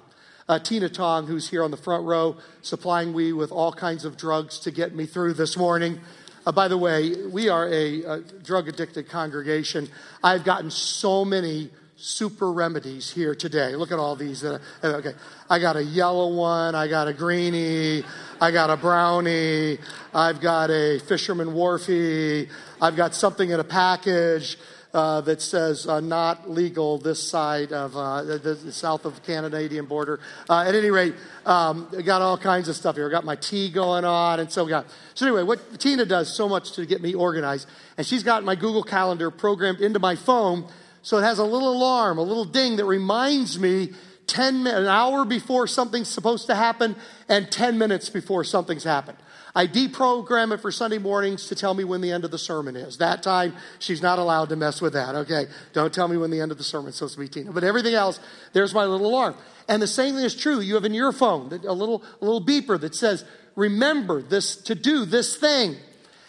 Uh, 0.50 0.58
Tina 0.58 0.88
Tong, 0.88 1.28
who's 1.28 1.50
here 1.50 1.62
on 1.62 1.72
the 1.72 1.78
front 1.78 2.06
row, 2.06 2.38
supplying 2.62 3.14
me 3.14 3.34
with 3.34 3.52
all 3.52 3.74
kinds 3.74 4.06
of 4.06 4.16
drugs 4.16 4.60
to 4.60 4.72
get 4.72 4.96
me 4.96 5.06
through 5.06 5.34
this 5.34 5.58
morning. 5.58 6.00
Uh, 6.46 6.54
by 6.54 6.70
the 6.70 6.78
way, 6.78 7.26
we 7.26 7.50
are 7.50 7.68
a, 7.68 8.04
a 8.04 8.22
drug 8.22 8.70
addicted 8.70 9.10
congregation. 9.10 9.90
I've 10.24 10.46
gotten 10.46 10.72
so 10.72 11.26
many 11.26 11.70
super 11.98 12.50
remedies 12.50 13.12
here 13.12 13.36
today. 13.36 13.76
Look 13.76 13.92
at 13.92 14.00
all 14.00 14.16
these. 14.16 14.46
Uh, 14.46 14.60
okay, 14.82 15.16
I 15.50 15.60
got 15.60 15.76
a 15.76 15.84
yellow 15.84 16.34
one. 16.34 16.76
I 16.76 16.88
got 16.88 17.10
a 17.10 17.14
greenie. 17.14 18.06
I 18.40 18.52
got 18.52 18.70
a 18.70 18.78
brownie. 18.78 19.80
I've 20.14 20.40
got 20.40 20.70
a 20.70 21.00
fisherman 21.00 21.50
wharfie. 21.50 22.50
I've 22.82 22.96
got 22.96 23.14
something 23.14 23.50
in 23.50 23.60
a 23.60 23.66
package. 23.66 24.58
Uh, 24.98 25.22
that 25.22 25.40
says 25.44 25.86
uh, 25.86 26.00
not 26.00 26.50
legal 26.50 26.98
this 26.98 27.22
side 27.22 27.72
of 27.72 27.96
uh, 27.96 28.24
the, 28.24 28.40
the, 28.40 28.72
south 28.72 29.06
of 29.06 29.14
the 29.14 29.22
Canadian 29.22 29.86
border. 29.86 30.20
Uh, 30.50 30.66
at 30.68 30.74
any 30.74 30.90
rate, 30.90 31.14
um, 31.46 31.88
I 31.96 32.02
got 32.02 32.24
all 32.24 32.36
kinds 32.36 32.68
of 32.68 32.76
stuff 32.76 32.96
here. 32.96 33.08
I 33.08 33.12
got 33.12 33.24
my 33.24 33.36
tea 33.36 33.70
going 33.70 34.06
on, 34.06 34.40
and 34.40 34.52
so 34.52 34.64
we 34.64 34.72
got. 34.72 34.88
So 35.14 35.28
anyway, 35.28 35.44
what 35.44 35.80
Tina 35.80 36.04
does 36.04 36.36
so 36.36 36.50
much 36.50 36.72
to 36.72 36.86
get 36.88 37.00
me 37.00 37.14
organized, 37.14 37.68
and 37.96 38.08
she's 38.08 38.24
got 38.24 38.44
my 38.44 38.56
Google 38.56 38.82
Calendar 38.82 39.30
programmed 39.30 39.82
into 39.82 40.00
my 40.00 40.16
phone 40.16 40.68
so 41.04 41.20
it 41.20 41.22
has 41.22 41.40
a 41.40 41.44
little 41.46 41.72
alarm, 41.72 42.18
a 42.18 42.22
little 42.22 42.44
ding 42.44 42.78
that 42.78 42.86
reminds 42.86 43.60
me 43.60 43.94
10 44.28 44.68
an 44.68 44.88
hour 44.88 45.26
before 45.26 45.68
something's 45.68 46.10
supposed 46.10 46.48
to 46.48 46.56
happen 46.56 46.96
and 47.30 47.50
10 47.52 47.78
minutes 47.78 48.10
before 48.10 48.44
something's 48.44 48.84
happened. 48.84 49.18
I 49.58 49.66
deprogram 49.66 50.54
it 50.54 50.62
for 50.62 50.72
Sunday 50.72 51.00
mornings 51.00 51.48
to 51.48 51.56
tell 51.56 51.74
me 51.74 51.84
when 51.84 52.00
the 52.00 52.12
end 52.12 52.24
of 52.24 52.30
the 52.30 52.38
sermon 52.38 52.76
is. 52.76 53.00
That 53.00 53.24
time, 53.24 53.56
she's 53.80 54.04
not 54.04 54.20
allowed 54.20 54.50
to 54.50 54.56
mess 54.56 54.82
with 54.82 54.94
that. 54.94 55.16
Okay, 55.16 55.48
don't 55.74 55.92
tell 55.92 56.08
me 56.08 56.16
when 56.16 56.30
the 56.30 56.40
end 56.40 56.52
of 56.52 56.60
the 56.60 56.64
sermon 56.64 56.90
is 56.90 56.98
supposed 56.98 57.16
to 57.16 57.22
be, 57.22 57.28
Tina. 57.28 57.52
But 57.52 57.64
everything 57.64 57.96
else, 57.96 58.20
there's 58.54 58.76
my 58.76 58.86
little 58.86 59.08
alarm. 59.08 59.36
And 59.68 59.82
the 59.82 59.88
same 59.88 60.14
thing 60.14 60.26
is 60.26 60.36
true. 60.36 60.60
You 60.60 60.76
have 60.76 60.86
in 60.86 60.94
your 60.94 61.12
phone 61.12 61.52
a 61.68 61.74
little, 61.74 62.04
a 62.22 62.24
little 62.24 62.46
beeper 62.46 62.80
that 62.80 62.94
says, 62.94 63.26
remember 63.56 64.22
this, 64.22 64.58
to 64.58 64.76
do 64.76 65.06
this 65.06 65.38
thing. 65.38 65.76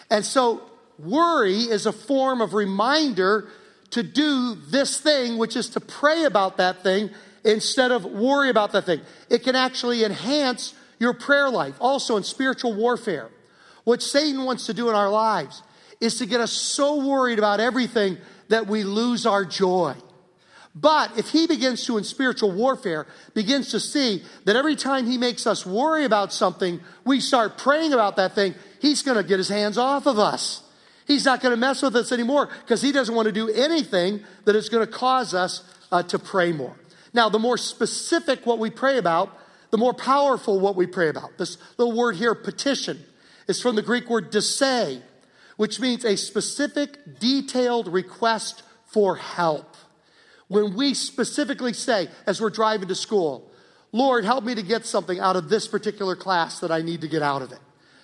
And 0.08 0.24
so 0.24 0.62
worry 0.98 1.58
is 1.58 1.84
a 1.84 1.92
form 1.92 2.40
of 2.40 2.54
reminder 2.54 3.46
to 3.90 4.02
do 4.02 4.54
this 4.54 5.02
thing, 5.02 5.36
which 5.36 5.54
is 5.54 5.68
to 5.70 5.80
pray 5.80 6.24
about 6.24 6.56
that 6.56 6.82
thing 6.82 7.10
instead 7.44 7.90
of 7.90 8.06
worry 8.06 8.48
about 8.48 8.72
that 8.72 8.86
thing. 8.86 9.02
It 9.28 9.44
can 9.44 9.54
actually 9.54 10.02
enhance 10.02 10.72
your 10.98 11.14
prayer 11.14 11.50
life. 11.50 11.74
Also, 11.80 12.16
in 12.16 12.22
spiritual 12.22 12.74
warfare, 12.74 13.30
what 13.84 14.02
Satan 14.02 14.44
wants 14.44 14.66
to 14.66 14.74
do 14.74 14.88
in 14.88 14.94
our 14.94 15.10
lives 15.10 15.62
is 16.00 16.18
to 16.18 16.26
get 16.26 16.40
us 16.40 16.52
so 16.52 17.04
worried 17.04 17.38
about 17.38 17.60
everything 17.60 18.18
that 18.48 18.66
we 18.66 18.84
lose 18.84 19.26
our 19.26 19.44
joy. 19.44 19.94
But 20.74 21.18
if 21.18 21.30
he 21.30 21.46
begins 21.46 21.84
to, 21.86 21.98
in 21.98 22.04
spiritual 22.04 22.52
warfare, 22.52 23.06
begins 23.34 23.70
to 23.70 23.80
see 23.80 24.22
that 24.44 24.54
every 24.54 24.76
time 24.76 25.06
he 25.06 25.18
makes 25.18 25.46
us 25.46 25.66
worry 25.66 26.04
about 26.04 26.32
something, 26.32 26.80
we 27.04 27.20
start 27.20 27.58
praying 27.58 27.92
about 27.92 28.16
that 28.16 28.34
thing, 28.34 28.54
he's 28.80 29.02
going 29.02 29.16
to 29.16 29.24
get 29.24 29.38
his 29.38 29.48
hands 29.48 29.76
off 29.76 30.06
of 30.06 30.18
us. 30.18 30.62
He's 31.06 31.24
not 31.24 31.40
going 31.40 31.52
to 31.52 31.56
mess 31.56 31.82
with 31.82 31.96
us 31.96 32.12
anymore 32.12 32.48
because 32.60 32.82
he 32.82 32.92
doesn't 32.92 33.14
want 33.14 33.26
to 33.26 33.32
do 33.32 33.48
anything 33.48 34.20
that 34.44 34.54
is 34.54 34.68
going 34.68 34.86
to 34.86 34.92
cause 34.92 35.34
us 35.34 35.62
uh, 35.90 36.02
to 36.04 36.18
pray 36.18 36.52
more. 36.52 36.76
Now, 37.14 37.28
the 37.28 37.38
more 37.38 37.56
specific 37.56 38.44
what 38.44 38.58
we 38.58 38.70
pray 38.70 38.98
about, 38.98 39.36
the 39.70 39.78
more 39.78 39.94
powerful 39.94 40.60
what 40.60 40.76
we 40.76 40.86
pray 40.86 41.08
about. 41.08 41.38
This 41.38 41.58
little 41.76 41.94
word 41.94 42.16
here, 42.16 42.34
petition, 42.34 43.04
is 43.46 43.60
from 43.60 43.76
the 43.76 43.82
Greek 43.82 44.08
word 44.08 44.30
"desei," 44.32 45.02
which 45.56 45.80
means 45.80 46.04
a 46.04 46.16
specific, 46.16 47.18
detailed 47.18 47.88
request 47.88 48.62
for 48.86 49.16
help. 49.16 49.76
When 50.48 50.74
we 50.76 50.94
specifically 50.94 51.72
say, 51.72 52.08
as 52.26 52.40
we're 52.40 52.50
driving 52.50 52.88
to 52.88 52.94
school, 52.94 53.50
Lord, 53.92 54.24
help 54.24 54.44
me 54.44 54.54
to 54.54 54.62
get 54.62 54.86
something 54.86 55.18
out 55.18 55.36
of 55.36 55.48
this 55.48 55.66
particular 55.66 56.16
class 56.16 56.60
that 56.60 56.70
I 56.70 56.82
need 56.82 57.00
to 57.02 57.08
get 57.08 57.22
out 57.22 57.42
of 57.42 57.52
it. 57.52 57.60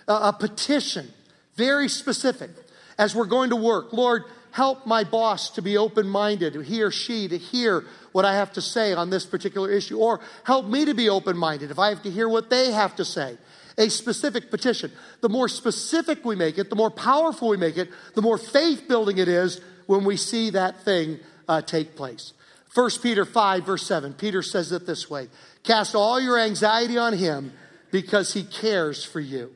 a 0.08 0.32
petition, 0.32 1.12
very 1.56 1.88
specific 1.88 2.50
as 2.98 3.14
we're 3.14 3.26
going 3.26 3.50
to 3.50 3.56
work. 3.56 3.92
Lord, 3.92 4.24
help 4.54 4.86
my 4.86 5.02
boss 5.02 5.50
to 5.50 5.60
be 5.60 5.76
open 5.76 6.08
minded, 6.08 6.54
he 6.64 6.80
or 6.80 6.92
she 6.92 7.26
to 7.26 7.36
hear 7.36 7.84
what 8.12 8.24
I 8.24 8.34
have 8.34 8.52
to 8.52 8.62
say 8.62 8.92
on 8.92 9.10
this 9.10 9.26
particular 9.26 9.68
issue, 9.68 9.98
or 9.98 10.20
help 10.44 10.66
me 10.66 10.84
to 10.84 10.94
be 10.94 11.08
open 11.08 11.36
minded 11.36 11.72
if 11.72 11.78
I 11.80 11.88
have 11.88 12.04
to 12.04 12.10
hear 12.10 12.28
what 12.28 12.50
they 12.50 12.70
have 12.70 12.94
to 12.96 13.04
say. 13.04 13.36
A 13.78 13.90
specific 13.90 14.52
petition. 14.52 14.92
The 15.22 15.28
more 15.28 15.48
specific 15.48 16.24
we 16.24 16.36
make 16.36 16.56
it, 16.56 16.70
the 16.70 16.76
more 16.76 16.92
powerful 16.92 17.48
we 17.48 17.56
make 17.56 17.76
it, 17.76 17.88
the 18.14 18.22
more 18.22 18.38
faith 18.38 18.86
building 18.86 19.18
it 19.18 19.26
is 19.26 19.60
when 19.86 20.04
we 20.04 20.16
see 20.16 20.50
that 20.50 20.84
thing 20.84 21.18
uh, 21.48 21.60
take 21.60 21.96
place. 21.96 22.32
1 22.74 22.90
Peter 23.02 23.24
5, 23.24 23.66
verse 23.66 23.84
7, 23.84 24.14
Peter 24.14 24.40
says 24.40 24.70
it 24.70 24.86
this 24.86 25.10
way 25.10 25.26
Cast 25.64 25.96
all 25.96 26.20
your 26.20 26.38
anxiety 26.38 26.96
on 26.96 27.14
him 27.14 27.52
because 27.90 28.34
he 28.34 28.44
cares 28.44 29.04
for 29.04 29.18
you. 29.18 29.52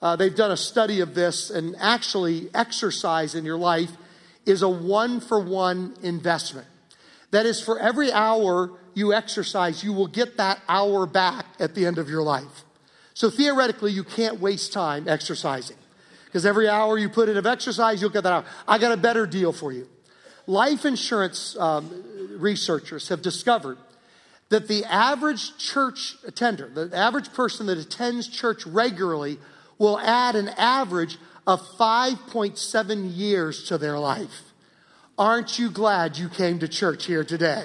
Uh, 0.00 0.14
they've 0.14 0.36
done 0.36 0.52
a 0.52 0.56
study 0.56 1.00
of 1.00 1.16
this, 1.16 1.50
and 1.50 1.74
actually, 1.80 2.48
exercise 2.54 3.34
in 3.34 3.44
your 3.44 3.56
life 3.56 3.90
is 4.46 4.62
a 4.62 4.68
one 4.68 5.20
for 5.20 5.40
one 5.40 5.94
investment. 6.02 6.66
That 7.30 7.46
is, 7.46 7.62
for 7.62 7.78
every 7.78 8.12
hour 8.12 8.70
you 8.94 9.14
exercise, 9.14 9.82
you 9.82 9.92
will 9.92 10.06
get 10.06 10.36
that 10.36 10.60
hour 10.68 11.06
back 11.06 11.46
at 11.58 11.74
the 11.74 11.86
end 11.86 11.98
of 11.98 12.08
your 12.08 12.22
life. 12.22 12.64
So 13.14 13.30
theoretically, 13.30 13.92
you 13.92 14.04
can't 14.04 14.40
waste 14.40 14.72
time 14.72 15.08
exercising 15.08 15.76
because 16.26 16.46
every 16.46 16.68
hour 16.68 16.98
you 16.98 17.08
put 17.08 17.28
in 17.28 17.36
of 17.36 17.46
exercise, 17.46 18.00
you'll 18.00 18.10
get 18.10 18.22
that 18.24 18.32
hour. 18.32 18.44
I 18.66 18.78
got 18.78 18.92
a 18.92 18.96
better 18.96 19.26
deal 19.26 19.52
for 19.52 19.72
you. 19.72 19.88
Life 20.46 20.84
insurance 20.84 21.56
um, 21.58 22.38
researchers 22.38 23.08
have 23.08 23.22
discovered 23.22 23.78
that 24.48 24.68
the 24.68 24.84
average 24.84 25.56
church 25.56 26.16
attender, 26.26 26.68
the 26.68 26.94
average 26.96 27.32
person 27.32 27.66
that 27.66 27.78
attends 27.78 28.28
church 28.28 28.66
regularly, 28.66 29.38
will 29.78 29.98
add 29.98 30.36
an 30.36 30.48
average 30.50 31.16
of 31.46 31.60
5.7 31.78 33.16
years 33.16 33.64
to 33.68 33.78
their 33.78 33.98
life. 33.98 34.52
Aren't 35.18 35.58
you 35.58 35.70
glad 35.70 36.16
you 36.16 36.28
came 36.28 36.58
to 36.60 36.68
church 36.68 37.06
here 37.06 37.24
today? 37.24 37.64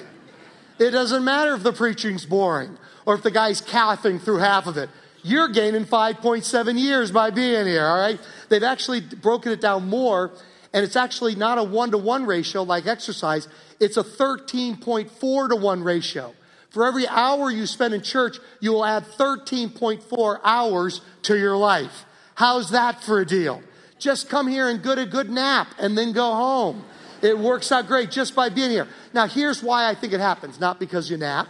It 0.79 0.91
doesn't 0.91 1.23
matter 1.23 1.53
if 1.55 1.63
the 1.63 1.73
preaching's 1.73 2.25
boring 2.25 2.77
or 3.05 3.15
if 3.15 3.23
the 3.23 3.31
guy's 3.31 3.61
coughing 3.61 4.19
through 4.19 4.39
half 4.39 4.67
of 4.67 4.77
it. 4.77 4.89
You're 5.23 5.49
gaining 5.49 5.85
5.7 5.85 6.79
years 6.79 7.11
by 7.11 7.31
being 7.31 7.65
here, 7.65 7.85
all 7.85 7.99
right? 7.99 8.19
They've 8.49 8.63
actually 8.63 9.01
broken 9.01 9.51
it 9.51 9.61
down 9.61 9.89
more, 9.89 10.31
and 10.73 10.83
it's 10.83 10.95
actually 10.95 11.35
not 11.35 11.57
a 11.57 11.63
one 11.63 11.91
to 11.91 11.97
one 11.97 12.25
ratio 12.25 12.63
like 12.63 12.85
exercise, 12.85 13.47
it's 13.79 13.97
a 13.97 14.03
13.4 14.03 15.49
to 15.49 15.55
1 15.55 15.83
ratio. 15.83 16.33
For 16.69 16.85
every 16.85 17.07
hour 17.07 17.49
you 17.49 17.65
spend 17.65 17.93
in 17.93 18.01
church, 18.01 18.37
you 18.59 18.71
will 18.73 18.85
add 18.85 19.03
13.4 19.03 20.39
hours 20.43 21.01
to 21.23 21.37
your 21.37 21.57
life. 21.57 22.05
How's 22.37 22.69
that 22.69 23.01
for 23.01 23.19
a 23.19 23.25
deal? 23.25 23.63
Just 23.97 24.29
come 24.29 24.47
here 24.47 24.69
and 24.69 24.83
get 24.83 24.99
a 24.99 25.07
good 25.07 25.27
nap 25.27 25.69
and 25.79 25.97
then 25.97 26.11
go 26.11 26.35
home. 26.35 26.85
It 27.23 27.35
works 27.35 27.71
out 27.71 27.87
great 27.87 28.11
just 28.11 28.35
by 28.35 28.49
being 28.49 28.69
here. 28.69 28.87
Now, 29.11 29.25
here's 29.25 29.63
why 29.63 29.89
I 29.89 29.95
think 29.95 30.13
it 30.13 30.19
happens 30.19 30.59
not 30.59 30.79
because 30.79 31.09
you 31.09 31.17
nap, 31.17 31.47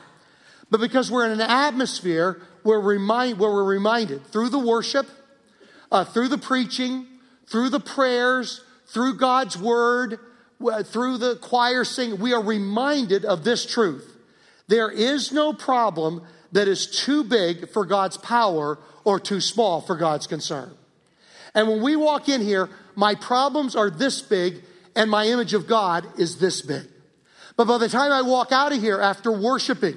but 0.71 0.79
because 0.79 1.11
we're 1.11 1.25
in 1.25 1.33
an 1.33 1.41
atmosphere 1.41 2.41
where, 2.63 2.79
remind, 2.79 3.37
where 3.37 3.51
we're 3.51 3.65
reminded 3.65 4.27
through 4.27 4.47
the 4.47 4.59
worship, 4.59 5.07
uh, 5.91 6.05
through 6.05 6.29
the 6.29 6.37
preaching, 6.37 7.05
through 7.47 7.67
the 7.67 7.81
prayers, 7.81 8.63
through 8.85 9.17
God's 9.17 9.57
word, 9.57 10.17
through 10.85 11.17
the 11.17 11.35
choir 11.41 11.83
singing, 11.83 12.17
we 12.17 12.31
are 12.31 12.41
reminded 12.41 13.25
of 13.25 13.43
this 13.43 13.65
truth. 13.65 14.15
There 14.69 14.89
is 14.89 15.33
no 15.33 15.51
problem 15.51 16.25
that 16.53 16.69
is 16.69 16.87
too 16.87 17.25
big 17.25 17.71
for 17.71 17.85
God's 17.85 18.15
power 18.15 18.79
or 19.07 19.21
too 19.21 19.39
small 19.39 19.79
for 19.79 19.95
God's 19.95 20.27
concern. 20.27 20.69
And 21.55 21.69
when 21.69 21.81
we 21.81 21.95
walk 21.95 22.27
in 22.27 22.41
here, 22.41 22.69
my 22.93 23.15
problems 23.15 23.73
are 23.73 23.89
this 23.89 24.21
big 24.21 24.55
and 24.97 25.09
my 25.09 25.27
image 25.27 25.53
of 25.53 25.65
God 25.65 26.05
is 26.19 26.39
this 26.39 26.61
big. 26.61 26.85
But 27.55 27.69
by 27.69 27.77
the 27.77 27.87
time 27.87 28.11
I 28.11 28.21
walk 28.21 28.51
out 28.51 28.73
of 28.73 28.81
here 28.81 28.99
after 28.99 29.31
worshiping 29.31 29.95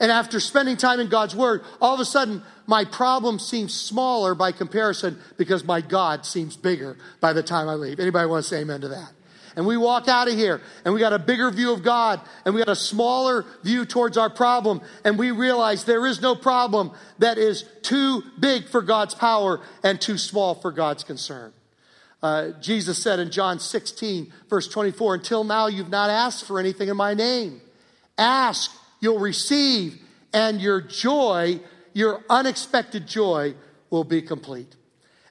and 0.00 0.10
after 0.10 0.40
spending 0.40 0.76
time 0.76 0.98
in 0.98 1.08
God's 1.08 1.36
Word, 1.36 1.62
all 1.80 1.94
of 1.94 2.00
a 2.00 2.04
sudden 2.04 2.42
my 2.66 2.84
problem 2.84 3.38
seems 3.38 3.72
smaller 3.72 4.34
by 4.34 4.50
comparison 4.50 5.20
because 5.36 5.62
my 5.62 5.80
God 5.80 6.26
seems 6.26 6.56
bigger 6.56 6.96
by 7.20 7.32
the 7.32 7.44
time 7.44 7.68
I 7.68 7.74
leave. 7.74 8.00
Anybody 8.00 8.26
want 8.26 8.42
to 8.42 8.48
say 8.48 8.62
amen 8.62 8.80
to 8.80 8.88
that? 8.88 9.12
And 9.56 9.66
we 9.66 9.76
walk 9.76 10.08
out 10.08 10.28
of 10.28 10.34
here 10.34 10.60
and 10.84 10.94
we 10.94 11.00
got 11.00 11.12
a 11.12 11.18
bigger 11.18 11.50
view 11.50 11.72
of 11.72 11.82
God 11.82 12.20
and 12.44 12.54
we 12.54 12.60
got 12.60 12.70
a 12.70 12.76
smaller 12.76 13.44
view 13.62 13.84
towards 13.84 14.16
our 14.16 14.30
problem 14.30 14.80
and 15.04 15.18
we 15.18 15.30
realize 15.30 15.84
there 15.84 16.06
is 16.06 16.20
no 16.20 16.34
problem 16.34 16.92
that 17.18 17.38
is 17.38 17.64
too 17.82 18.22
big 18.38 18.68
for 18.68 18.82
God's 18.82 19.14
power 19.14 19.60
and 19.82 20.00
too 20.00 20.18
small 20.18 20.54
for 20.54 20.70
God's 20.70 21.04
concern. 21.04 21.52
Uh, 22.22 22.50
Jesus 22.60 23.02
said 23.02 23.18
in 23.18 23.30
John 23.30 23.58
16, 23.58 24.32
verse 24.48 24.68
24, 24.68 25.14
Until 25.14 25.44
now 25.44 25.66
you've 25.66 25.88
not 25.88 26.10
asked 26.10 26.44
for 26.46 26.60
anything 26.60 26.88
in 26.88 26.96
my 26.96 27.14
name. 27.14 27.60
Ask, 28.18 28.70
you'll 29.00 29.18
receive, 29.18 29.98
and 30.32 30.60
your 30.60 30.80
joy, 30.80 31.60
your 31.94 32.22
unexpected 32.28 33.06
joy, 33.06 33.54
will 33.88 34.04
be 34.04 34.20
complete. 34.20 34.76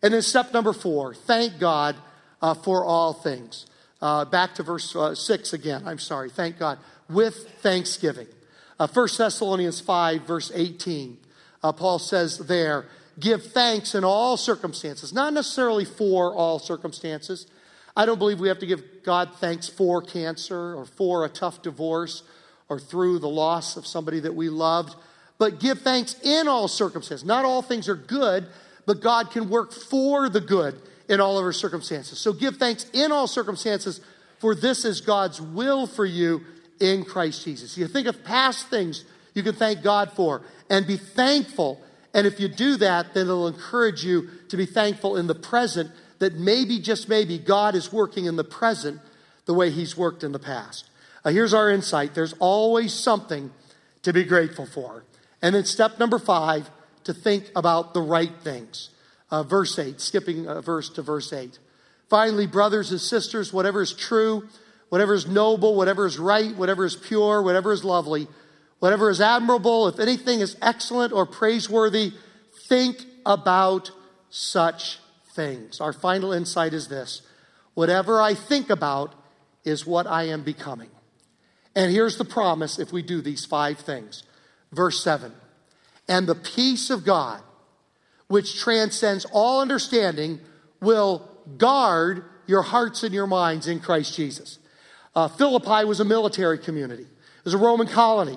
And 0.01 0.13
then 0.13 0.21
step 0.21 0.53
number 0.53 0.73
four 0.73 1.13
thank 1.13 1.59
God 1.59 1.95
uh, 2.41 2.53
for 2.53 2.83
all 2.83 3.13
things. 3.13 3.65
Uh, 4.01 4.25
back 4.25 4.55
to 4.55 4.63
verse 4.63 4.95
uh, 4.95 5.13
6 5.13 5.53
again. 5.53 5.83
I'm 5.85 5.99
sorry. 5.99 6.29
Thank 6.29 6.57
God. 6.57 6.79
With 7.09 7.49
thanksgiving. 7.61 8.27
Uh, 8.79 8.87
1 8.87 9.07
Thessalonians 9.17 9.81
5, 9.81 10.21
verse 10.21 10.51
18. 10.53 11.17
Uh, 11.61 11.71
Paul 11.73 11.99
says 11.99 12.37
there, 12.37 12.85
give 13.19 13.43
thanks 13.47 13.93
in 13.95 14.05
all 14.05 14.37
circumstances, 14.37 15.11
not 15.11 15.33
necessarily 15.33 15.83
for 15.83 16.33
all 16.33 16.59
circumstances. 16.59 17.47
I 17.97 18.05
don't 18.05 18.19
believe 18.19 18.39
we 18.39 18.47
have 18.47 18.59
to 18.59 18.65
give 18.65 19.03
God 19.03 19.31
thanks 19.39 19.67
for 19.67 20.01
cancer 20.01 20.75
or 20.75 20.85
for 20.85 21.25
a 21.25 21.29
tough 21.29 21.61
divorce 21.61 22.23
or 22.69 22.79
through 22.79 23.19
the 23.19 23.27
loss 23.27 23.75
of 23.75 23.85
somebody 23.85 24.21
that 24.21 24.35
we 24.35 24.47
loved, 24.47 24.95
but 25.37 25.59
give 25.59 25.81
thanks 25.81 26.15
in 26.23 26.47
all 26.47 26.69
circumstances. 26.69 27.25
Not 27.25 27.43
all 27.43 27.61
things 27.61 27.89
are 27.89 27.95
good, 27.95 28.47
but 28.85 29.01
God 29.01 29.31
can 29.31 29.49
work 29.49 29.73
for 29.73 30.29
the 30.29 30.39
good 30.39 30.79
in 31.09 31.19
all 31.19 31.37
of 31.37 31.43
our 31.43 31.51
circumstances. 31.51 32.19
So 32.19 32.31
give 32.31 32.57
thanks 32.57 32.85
in 32.93 33.11
all 33.11 33.27
circumstances, 33.27 33.99
for 34.37 34.55
this 34.55 34.85
is 34.85 35.01
God's 35.01 35.41
will 35.41 35.87
for 35.87 36.05
you 36.05 36.41
in 36.79 37.03
Christ 37.03 37.43
Jesus. 37.43 37.77
You 37.77 37.87
think 37.87 38.07
of 38.07 38.23
past 38.23 38.69
things 38.69 39.03
you 39.33 39.43
can 39.43 39.55
thank 39.55 39.81
God 39.81 40.11
for 40.13 40.43
and 40.69 40.87
be 40.87 40.97
thankful. 40.97 41.81
And 42.13 42.25
if 42.25 42.39
you 42.39 42.47
do 42.47 42.77
that, 42.77 43.13
then 43.13 43.25
it'll 43.25 43.47
encourage 43.47 44.05
you 44.05 44.29
to 44.49 44.57
be 44.57 44.65
thankful 44.65 45.17
in 45.17 45.27
the 45.27 45.35
present 45.35 45.91
that 46.19 46.35
maybe, 46.35 46.79
just 46.79 47.09
maybe, 47.09 47.37
God 47.37 47.75
is 47.75 47.91
working 47.91 48.25
in 48.25 48.35
the 48.35 48.43
present 48.43 49.01
the 49.45 49.53
way 49.53 49.71
He's 49.71 49.97
worked 49.97 50.23
in 50.23 50.31
the 50.31 50.39
past. 50.39 50.89
Uh, 51.23 51.31
here's 51.31 51.53
our 51.53 51.69
insight 51.69 52.13
there's 52.13 52.33
always 52.39 52.93
something 52.93 53.51
to 54.03 54.13
be 54.13 54.23
grateful 54.23 54.65
for. 54.65 55.03
And 55.41 55.55
then 55.55 55.65
step 55.65 55.99
number 55.99 56.19
five, 56.19 56.69
to 57.05 57.13
think 57.13 57.49
about 57.55 57.93
the 57.93 58.01
right 58.01 58.31
things. 58.43 58.89
Uh, 59.31 59.43
verse 59.43 59.77
8, 59.77 60.01
skipping 60.01 60.47
a 60.47 60.61
verse 60.61 60.89
to 60.89 61.01
verse 61.01 61.31
8. 61.31 61.59
Finally, 62.09 62.47
brothers 62.47 62.89
and 62.91 62.99
sisters, 62.99 63.53
whatever 63.53 63.81
is 63.81 63.93
true, 63.93 64.47
whatever 64.89 65.13
is 65.13 65.27
noble, 65.27 65.75
whatever 65.75 66.05
is 66.05 66.17
right, 66.17 66.55
whatever 66.55 66.83
is 66.83 66.95
pure, 66.95 67.41
whatever 67.41 67.71
is 67.71 67.83
lovely, 67.83 68.27
whatever 68.79 69.09
is 69.09 69.21
admirable, 69.21 69.87
if 69.87 69.99
anything 69.99 70.39
is 70.39 70.57
excellent 70.61 71.13
or 71.13 71.25
praiseworthy, 71.25 72.11
think 72.67 73.05
about 73.25 73.91
such 74.31 74.99
things. 75.33 75.79
Our 75.79 75.93
final 75.93 76.33
insight 76.33 76.73
is 76.73 76.87
this 76.87 77.21
whatever 77.75 78.21
I 78.21 78.33
think 78.33 78.69
about 78.69 79.13
is 79.63 79.85
what 79.85 80.07
I 80.07 80.23
am 80.23 80.43
becoming. 80.43 80.89
And 81.75 81.91
here's 81.91 82.17
the 82.17 82.25
promise 82.25 82.79
if 82.79 82.91
we 82.91 83.01
do 83.01 83.21
these 83.21 83.45
five 83.45 83.79
things. 83.79 84.23
Verse 84.71 85.03
7 85.03 85.31
And 86.07 86.27
the 86.27 86.35
peace 86.35 86.89
of 86.89 87.05
God 87.05 87.41
which 88.29 88.59
transcends 88.59 89.25
all 89.25 89.61
understanding, 89.61 90.39
will 90.81 91.29
guard 91.57 92.23
your 92.47 92.61
hearts 92.61 93.03
and 93.03 93.13
your 93.13 93.27
minds 93.27 93.67
in 93.67 93.79
Christ 93.79 94.15
Jesus. 94.15 94.59
Uh, 95.15 95.27
Philippi 95.27 95.83
was 95.83 95.99
a 95.99 96.05
military 96.05 96.57
community, 96.57 97.03
it 97.03 97.43
was 97.43 97.53
a 97.53 97.57
Roman 97.57 97.87
colony, 97.87 98.33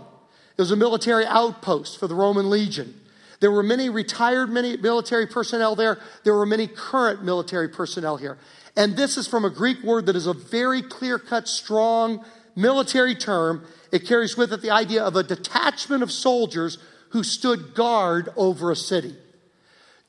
it 0.57 0.61
was 0.61 0.73
a 0.73 0.77
military 0.77 1.25
outpost 1.25 2.01
for 2.01 2.09
the 2.09 2.15
Roman 2.15 2.51
legion. 2.51 2.99
There 3.41 3.51
were 3.51 3.65
many 3.65 3.91
retired 3.91 4.51
military 4.51 5.27
personnel 5.27 5.75
there. 5.75 5.99
There 6.23 6.35
were 6.35 6.47
many 6.47 6.69
current 6.69 7.25
military 7.25 7.69
personnel 7.69 8.17
here. 8.17 8.39
And 8.77 8.97
this 8.97 9.17
is 9.17 9.27
from 9.27 9.45
a 9.45 9.51
Greek 9.51 9.83
word 9.83 10.07
that 10.07 10.15
is 10.15 10.29
a 10.29 10.33
very 10.33 10.81
clear 10.81 11.19
cut, 11.19 11.49
strong 11.49 12.25
military 12.55 13.17
term. 13.17 13.67
It 13.91 14.07
carries 14.07 14.37
with 14.37 14.53
it 14.53 14.63
the 14.63 14.71
idea 14.71 15.03
of 15.03 15.17
a 15.17 15.25
detachment 15.25 16.05
of 16.05 16.13
soldiers 16.13 16.79
who 17.11 17.25
stood 17.25 17.75
guard 17.75 18.29
over 18.37 18.71
a 18.71 18.77
city. 18.77 19.17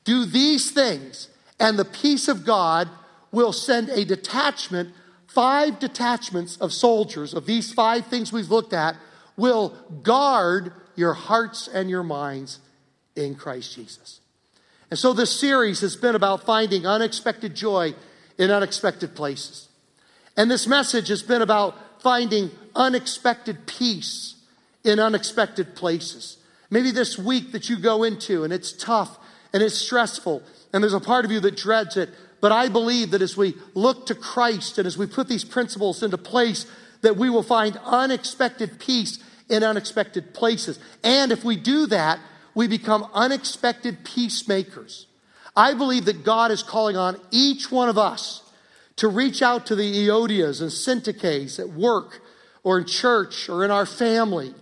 Do 0.04 0.26
these 0.26 0.70
things, 0.70 1.28
and 1.58 1.78
the 1.78 1.84
peace 1.84 2.28
of 2.28 2.44
God 2.44 2.88
will 3.32 3.52
send 3.52 3.88
a 3.88 4.04
detachment, 4.04 4.94
five 5.26 5.78
detachments 5.78 6.56
of 6.58 6.72
soldiers 6.72 7.34
of 7.34 7.46
these 7.46 7.72
five 7.72 8.06
things 8.06 8.32
we've 8.32 8.50
looked 8.50 8.72
at, 8.72 8.96
will 9.36 9.70
guard 10.02 10.72
your 10.94 11.14
hearts 11.14 11.68
and 11.68 11.90
your 11.90 12.02
minds 12.02 12.60
in 13.16 13.34
Christ 13.34 13.74
Jesus. 13.74 14.20
And 14.90 14.98
so 14.98 15.12
this 15.12 15.38
series 15.38 15.80
has 15.80 15.96
been 15.96 16.14
about 16.14 16.44
finding 16.44 16.86
unexpected 16.86 17.54
joy 17.54 17.94
in 18.38 18.50
unexpected 18.50 19.16
places. 19.16 19.68
And 20.36 20.50
this 20.50 20.66
message 20.66 21.08
has 21.08 21.22
been 21.22 21.42
about 21.42 21.76
finding 22.00 22.50
unexpected 22.76 23.66
peace 23.66 24.34
in 24.84 25.00
unexpected 25.00 25.74
places. 25.74 26.36
Maybe 26.70 26.90
this 26.90 27.18
week 27.18 27.52
that 27.52 27.68
you 27.68 27.78
go 27.78 28.02
into 28.02 28.44
and 28.44 28.52
it's 28.52 28.72
tough 28.72 29.18
and 29.54 29.62
it's 29.62 29.78
stressful, 29.78 30.42
and 30.72 30.82
there's 30.82 30.92
a 30.92 31.00
part 31.00 31.24
of 31.24 31.30
you 31.30 31.38
that 31.40 31.56
dreads 31.56 31.96
it. 31.96 32.10
But 32.40 32.50
I 32.52 32.68
believe 32.68 33.12
that 33.12 33.22
as 33.22 33.36
we 33.36 33.54
look 33.72 34.06
to 34.06 34.14
Christ 34.14 34.76
and 34.76 34.86
as 34.86 34.98
we 34.98 35.06
put 35.06 35.28
these 35.28 35.44
principles 35.44 36.02
into 36.02 36.18
place, 36.18 36.66
that 37.02 37.16
we 37.16 37.30
will 37.30 37.44
find 37.44 37.78
unexpected 37.84 38.80
peace 38.80 39.20
in 39.48 39.62
unexpected 39.62 40.34
places. 40.34 40.80
And 41.04 41.30
if 41.30 41.44
we 41.44 41.56
do 41.56 41.86
that, 41.86 42.18
we 42.54 42.66
become 42.66 43.08
unexpected 43.14 44.04
peacemakers. 44.04 45.06
I 45.56 45.74
believe 45.74 46.04
that 46.06 46.24
God 46.24 46.50
is 46.50 46.62
calling 46.64 46.96
on 46.96 47.20
each 47.30 47.70
one 47.70 47.88
of 47.88 47.96
us 47.96 48.42
to 48.96 49.08
reach 49.08 49.40
out 49.40 49.66
to 49.66 49.76
the 49.76 50.08
Euodias 50.08 50.60
and 50.60 50.70
Syntyches 50.70 51.60
at 51.60 51.70
work 51.70 52.20
or 52.64 52.78
in 52.78 52.86
church 52.86 53.48
or 53.48 53.64
in 53.64 53.70
our 53.70 53.86
family 53.86 54.52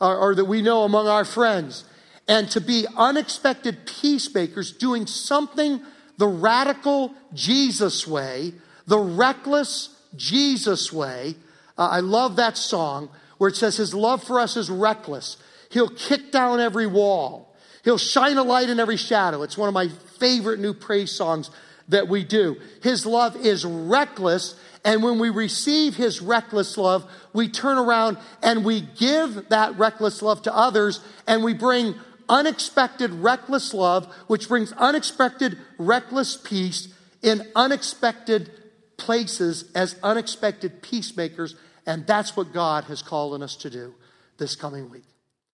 or, 0.00 0.16
or 0.16 0.34
that 0.34 0.46
we 0.46 0.62
know 0.62 0.82
among 0.82 1.06
our 1.06 1.24
friends 1.24 1.84
and 2.28 2.50
to 2.50 2.60
be 2.60 2.86
unexpected 2.96 3.86
peacemakers, 3.86 4.72
doing 4.72 5.06
something 5.06 5.80
the 6.18 6.26
radical 6.26 7.14
Jesus 7.34 8.06
way, 8.06 8.54
the 8.86 8.98
reckless 8.98 9.96
Jesus 10.16 10.92
way. 10.92 11.34
Uh, 11.76 11.88
I 11.88 12.00
love 12.00 12.36
that 12.36 12.56
song 12.56 13.08
where 13.38 13.48
it 13.48 13.56
says 13.56 13.76
his 13.76 13.94
love 13.94 14.22
for 14.22 14.38
us 14.38 14.56
is 14.56 14.70
reckless. 14.70 15.36
He'll 15.70 15.88
kick 15.88 16.30
down 16.30 16.60
every 16.60 16.86
wall. 16.86 17.54
He'll 17.82 17.98
shine 17.98 18.36
a 18.36 18.42
light 18.42 18.68
in 18.68 18.78
every 18.78 18.96
shadow. 18.96 19.42
It's 19.42 19.58
one 19.58 19.68
of 19.68 19.74
my 19.74 19.88
favorite 20.20 20.60
new 20.60 20.74
praise 20.74 21.10
songs 21.10 21.50
that 21.88 22.08
we 22.08 22.24
do. 22.24 22.56
His 22.82 23.04
love 23.04 23.34
is 23.36 23.64
reckless. 23.64 24.54
And 24.84 25.02
when 25.02 25.18
we 25.18 25.30
receive 25.30 25.96
his 25.96 26.20
reckless 26.20 26.76
love, 26.76 27.08
we 27.32 27.48
turn 27.48 27.78
around 27.78 28.18
and 28.42 28.64
we 28.64 28.80
give 28.80 29.48
that 29.48 29.78
reckless 29.78 30.22
love 30.22 30.42
to 30.42 30.54
others 30.54 31.00
and 31.26 31.42
we 31.42 31.54
bring 31.54 31.94
unexpected, 32.28 33.10
reckless 33.10 33.74
love, 33.74 34.12
which 34.26 34.48
brings 34.48 34.72
unexpected, 34.72 35.58
reckless 35.78 36.36
peace 36.36 36.88
in 37.22 37.46
unexpected 37.54 38.50
places 38.96 39.70
as 39.74 39.96
unexpected 40.02 40.82
peacemakers. 40.82 41.54
And 41.86 42.06
that's 42.06 42.36
what 42.36 42.52
God 42.52 42.84
has 42.84 43.02
called 43.02 43.34
on 43.34 43.42
us 43.42 43.56
to 43.56 43.70
do 43.70 43.94
this 44.38 44.56
coming 44.56 44.90
week. 44.90 45.11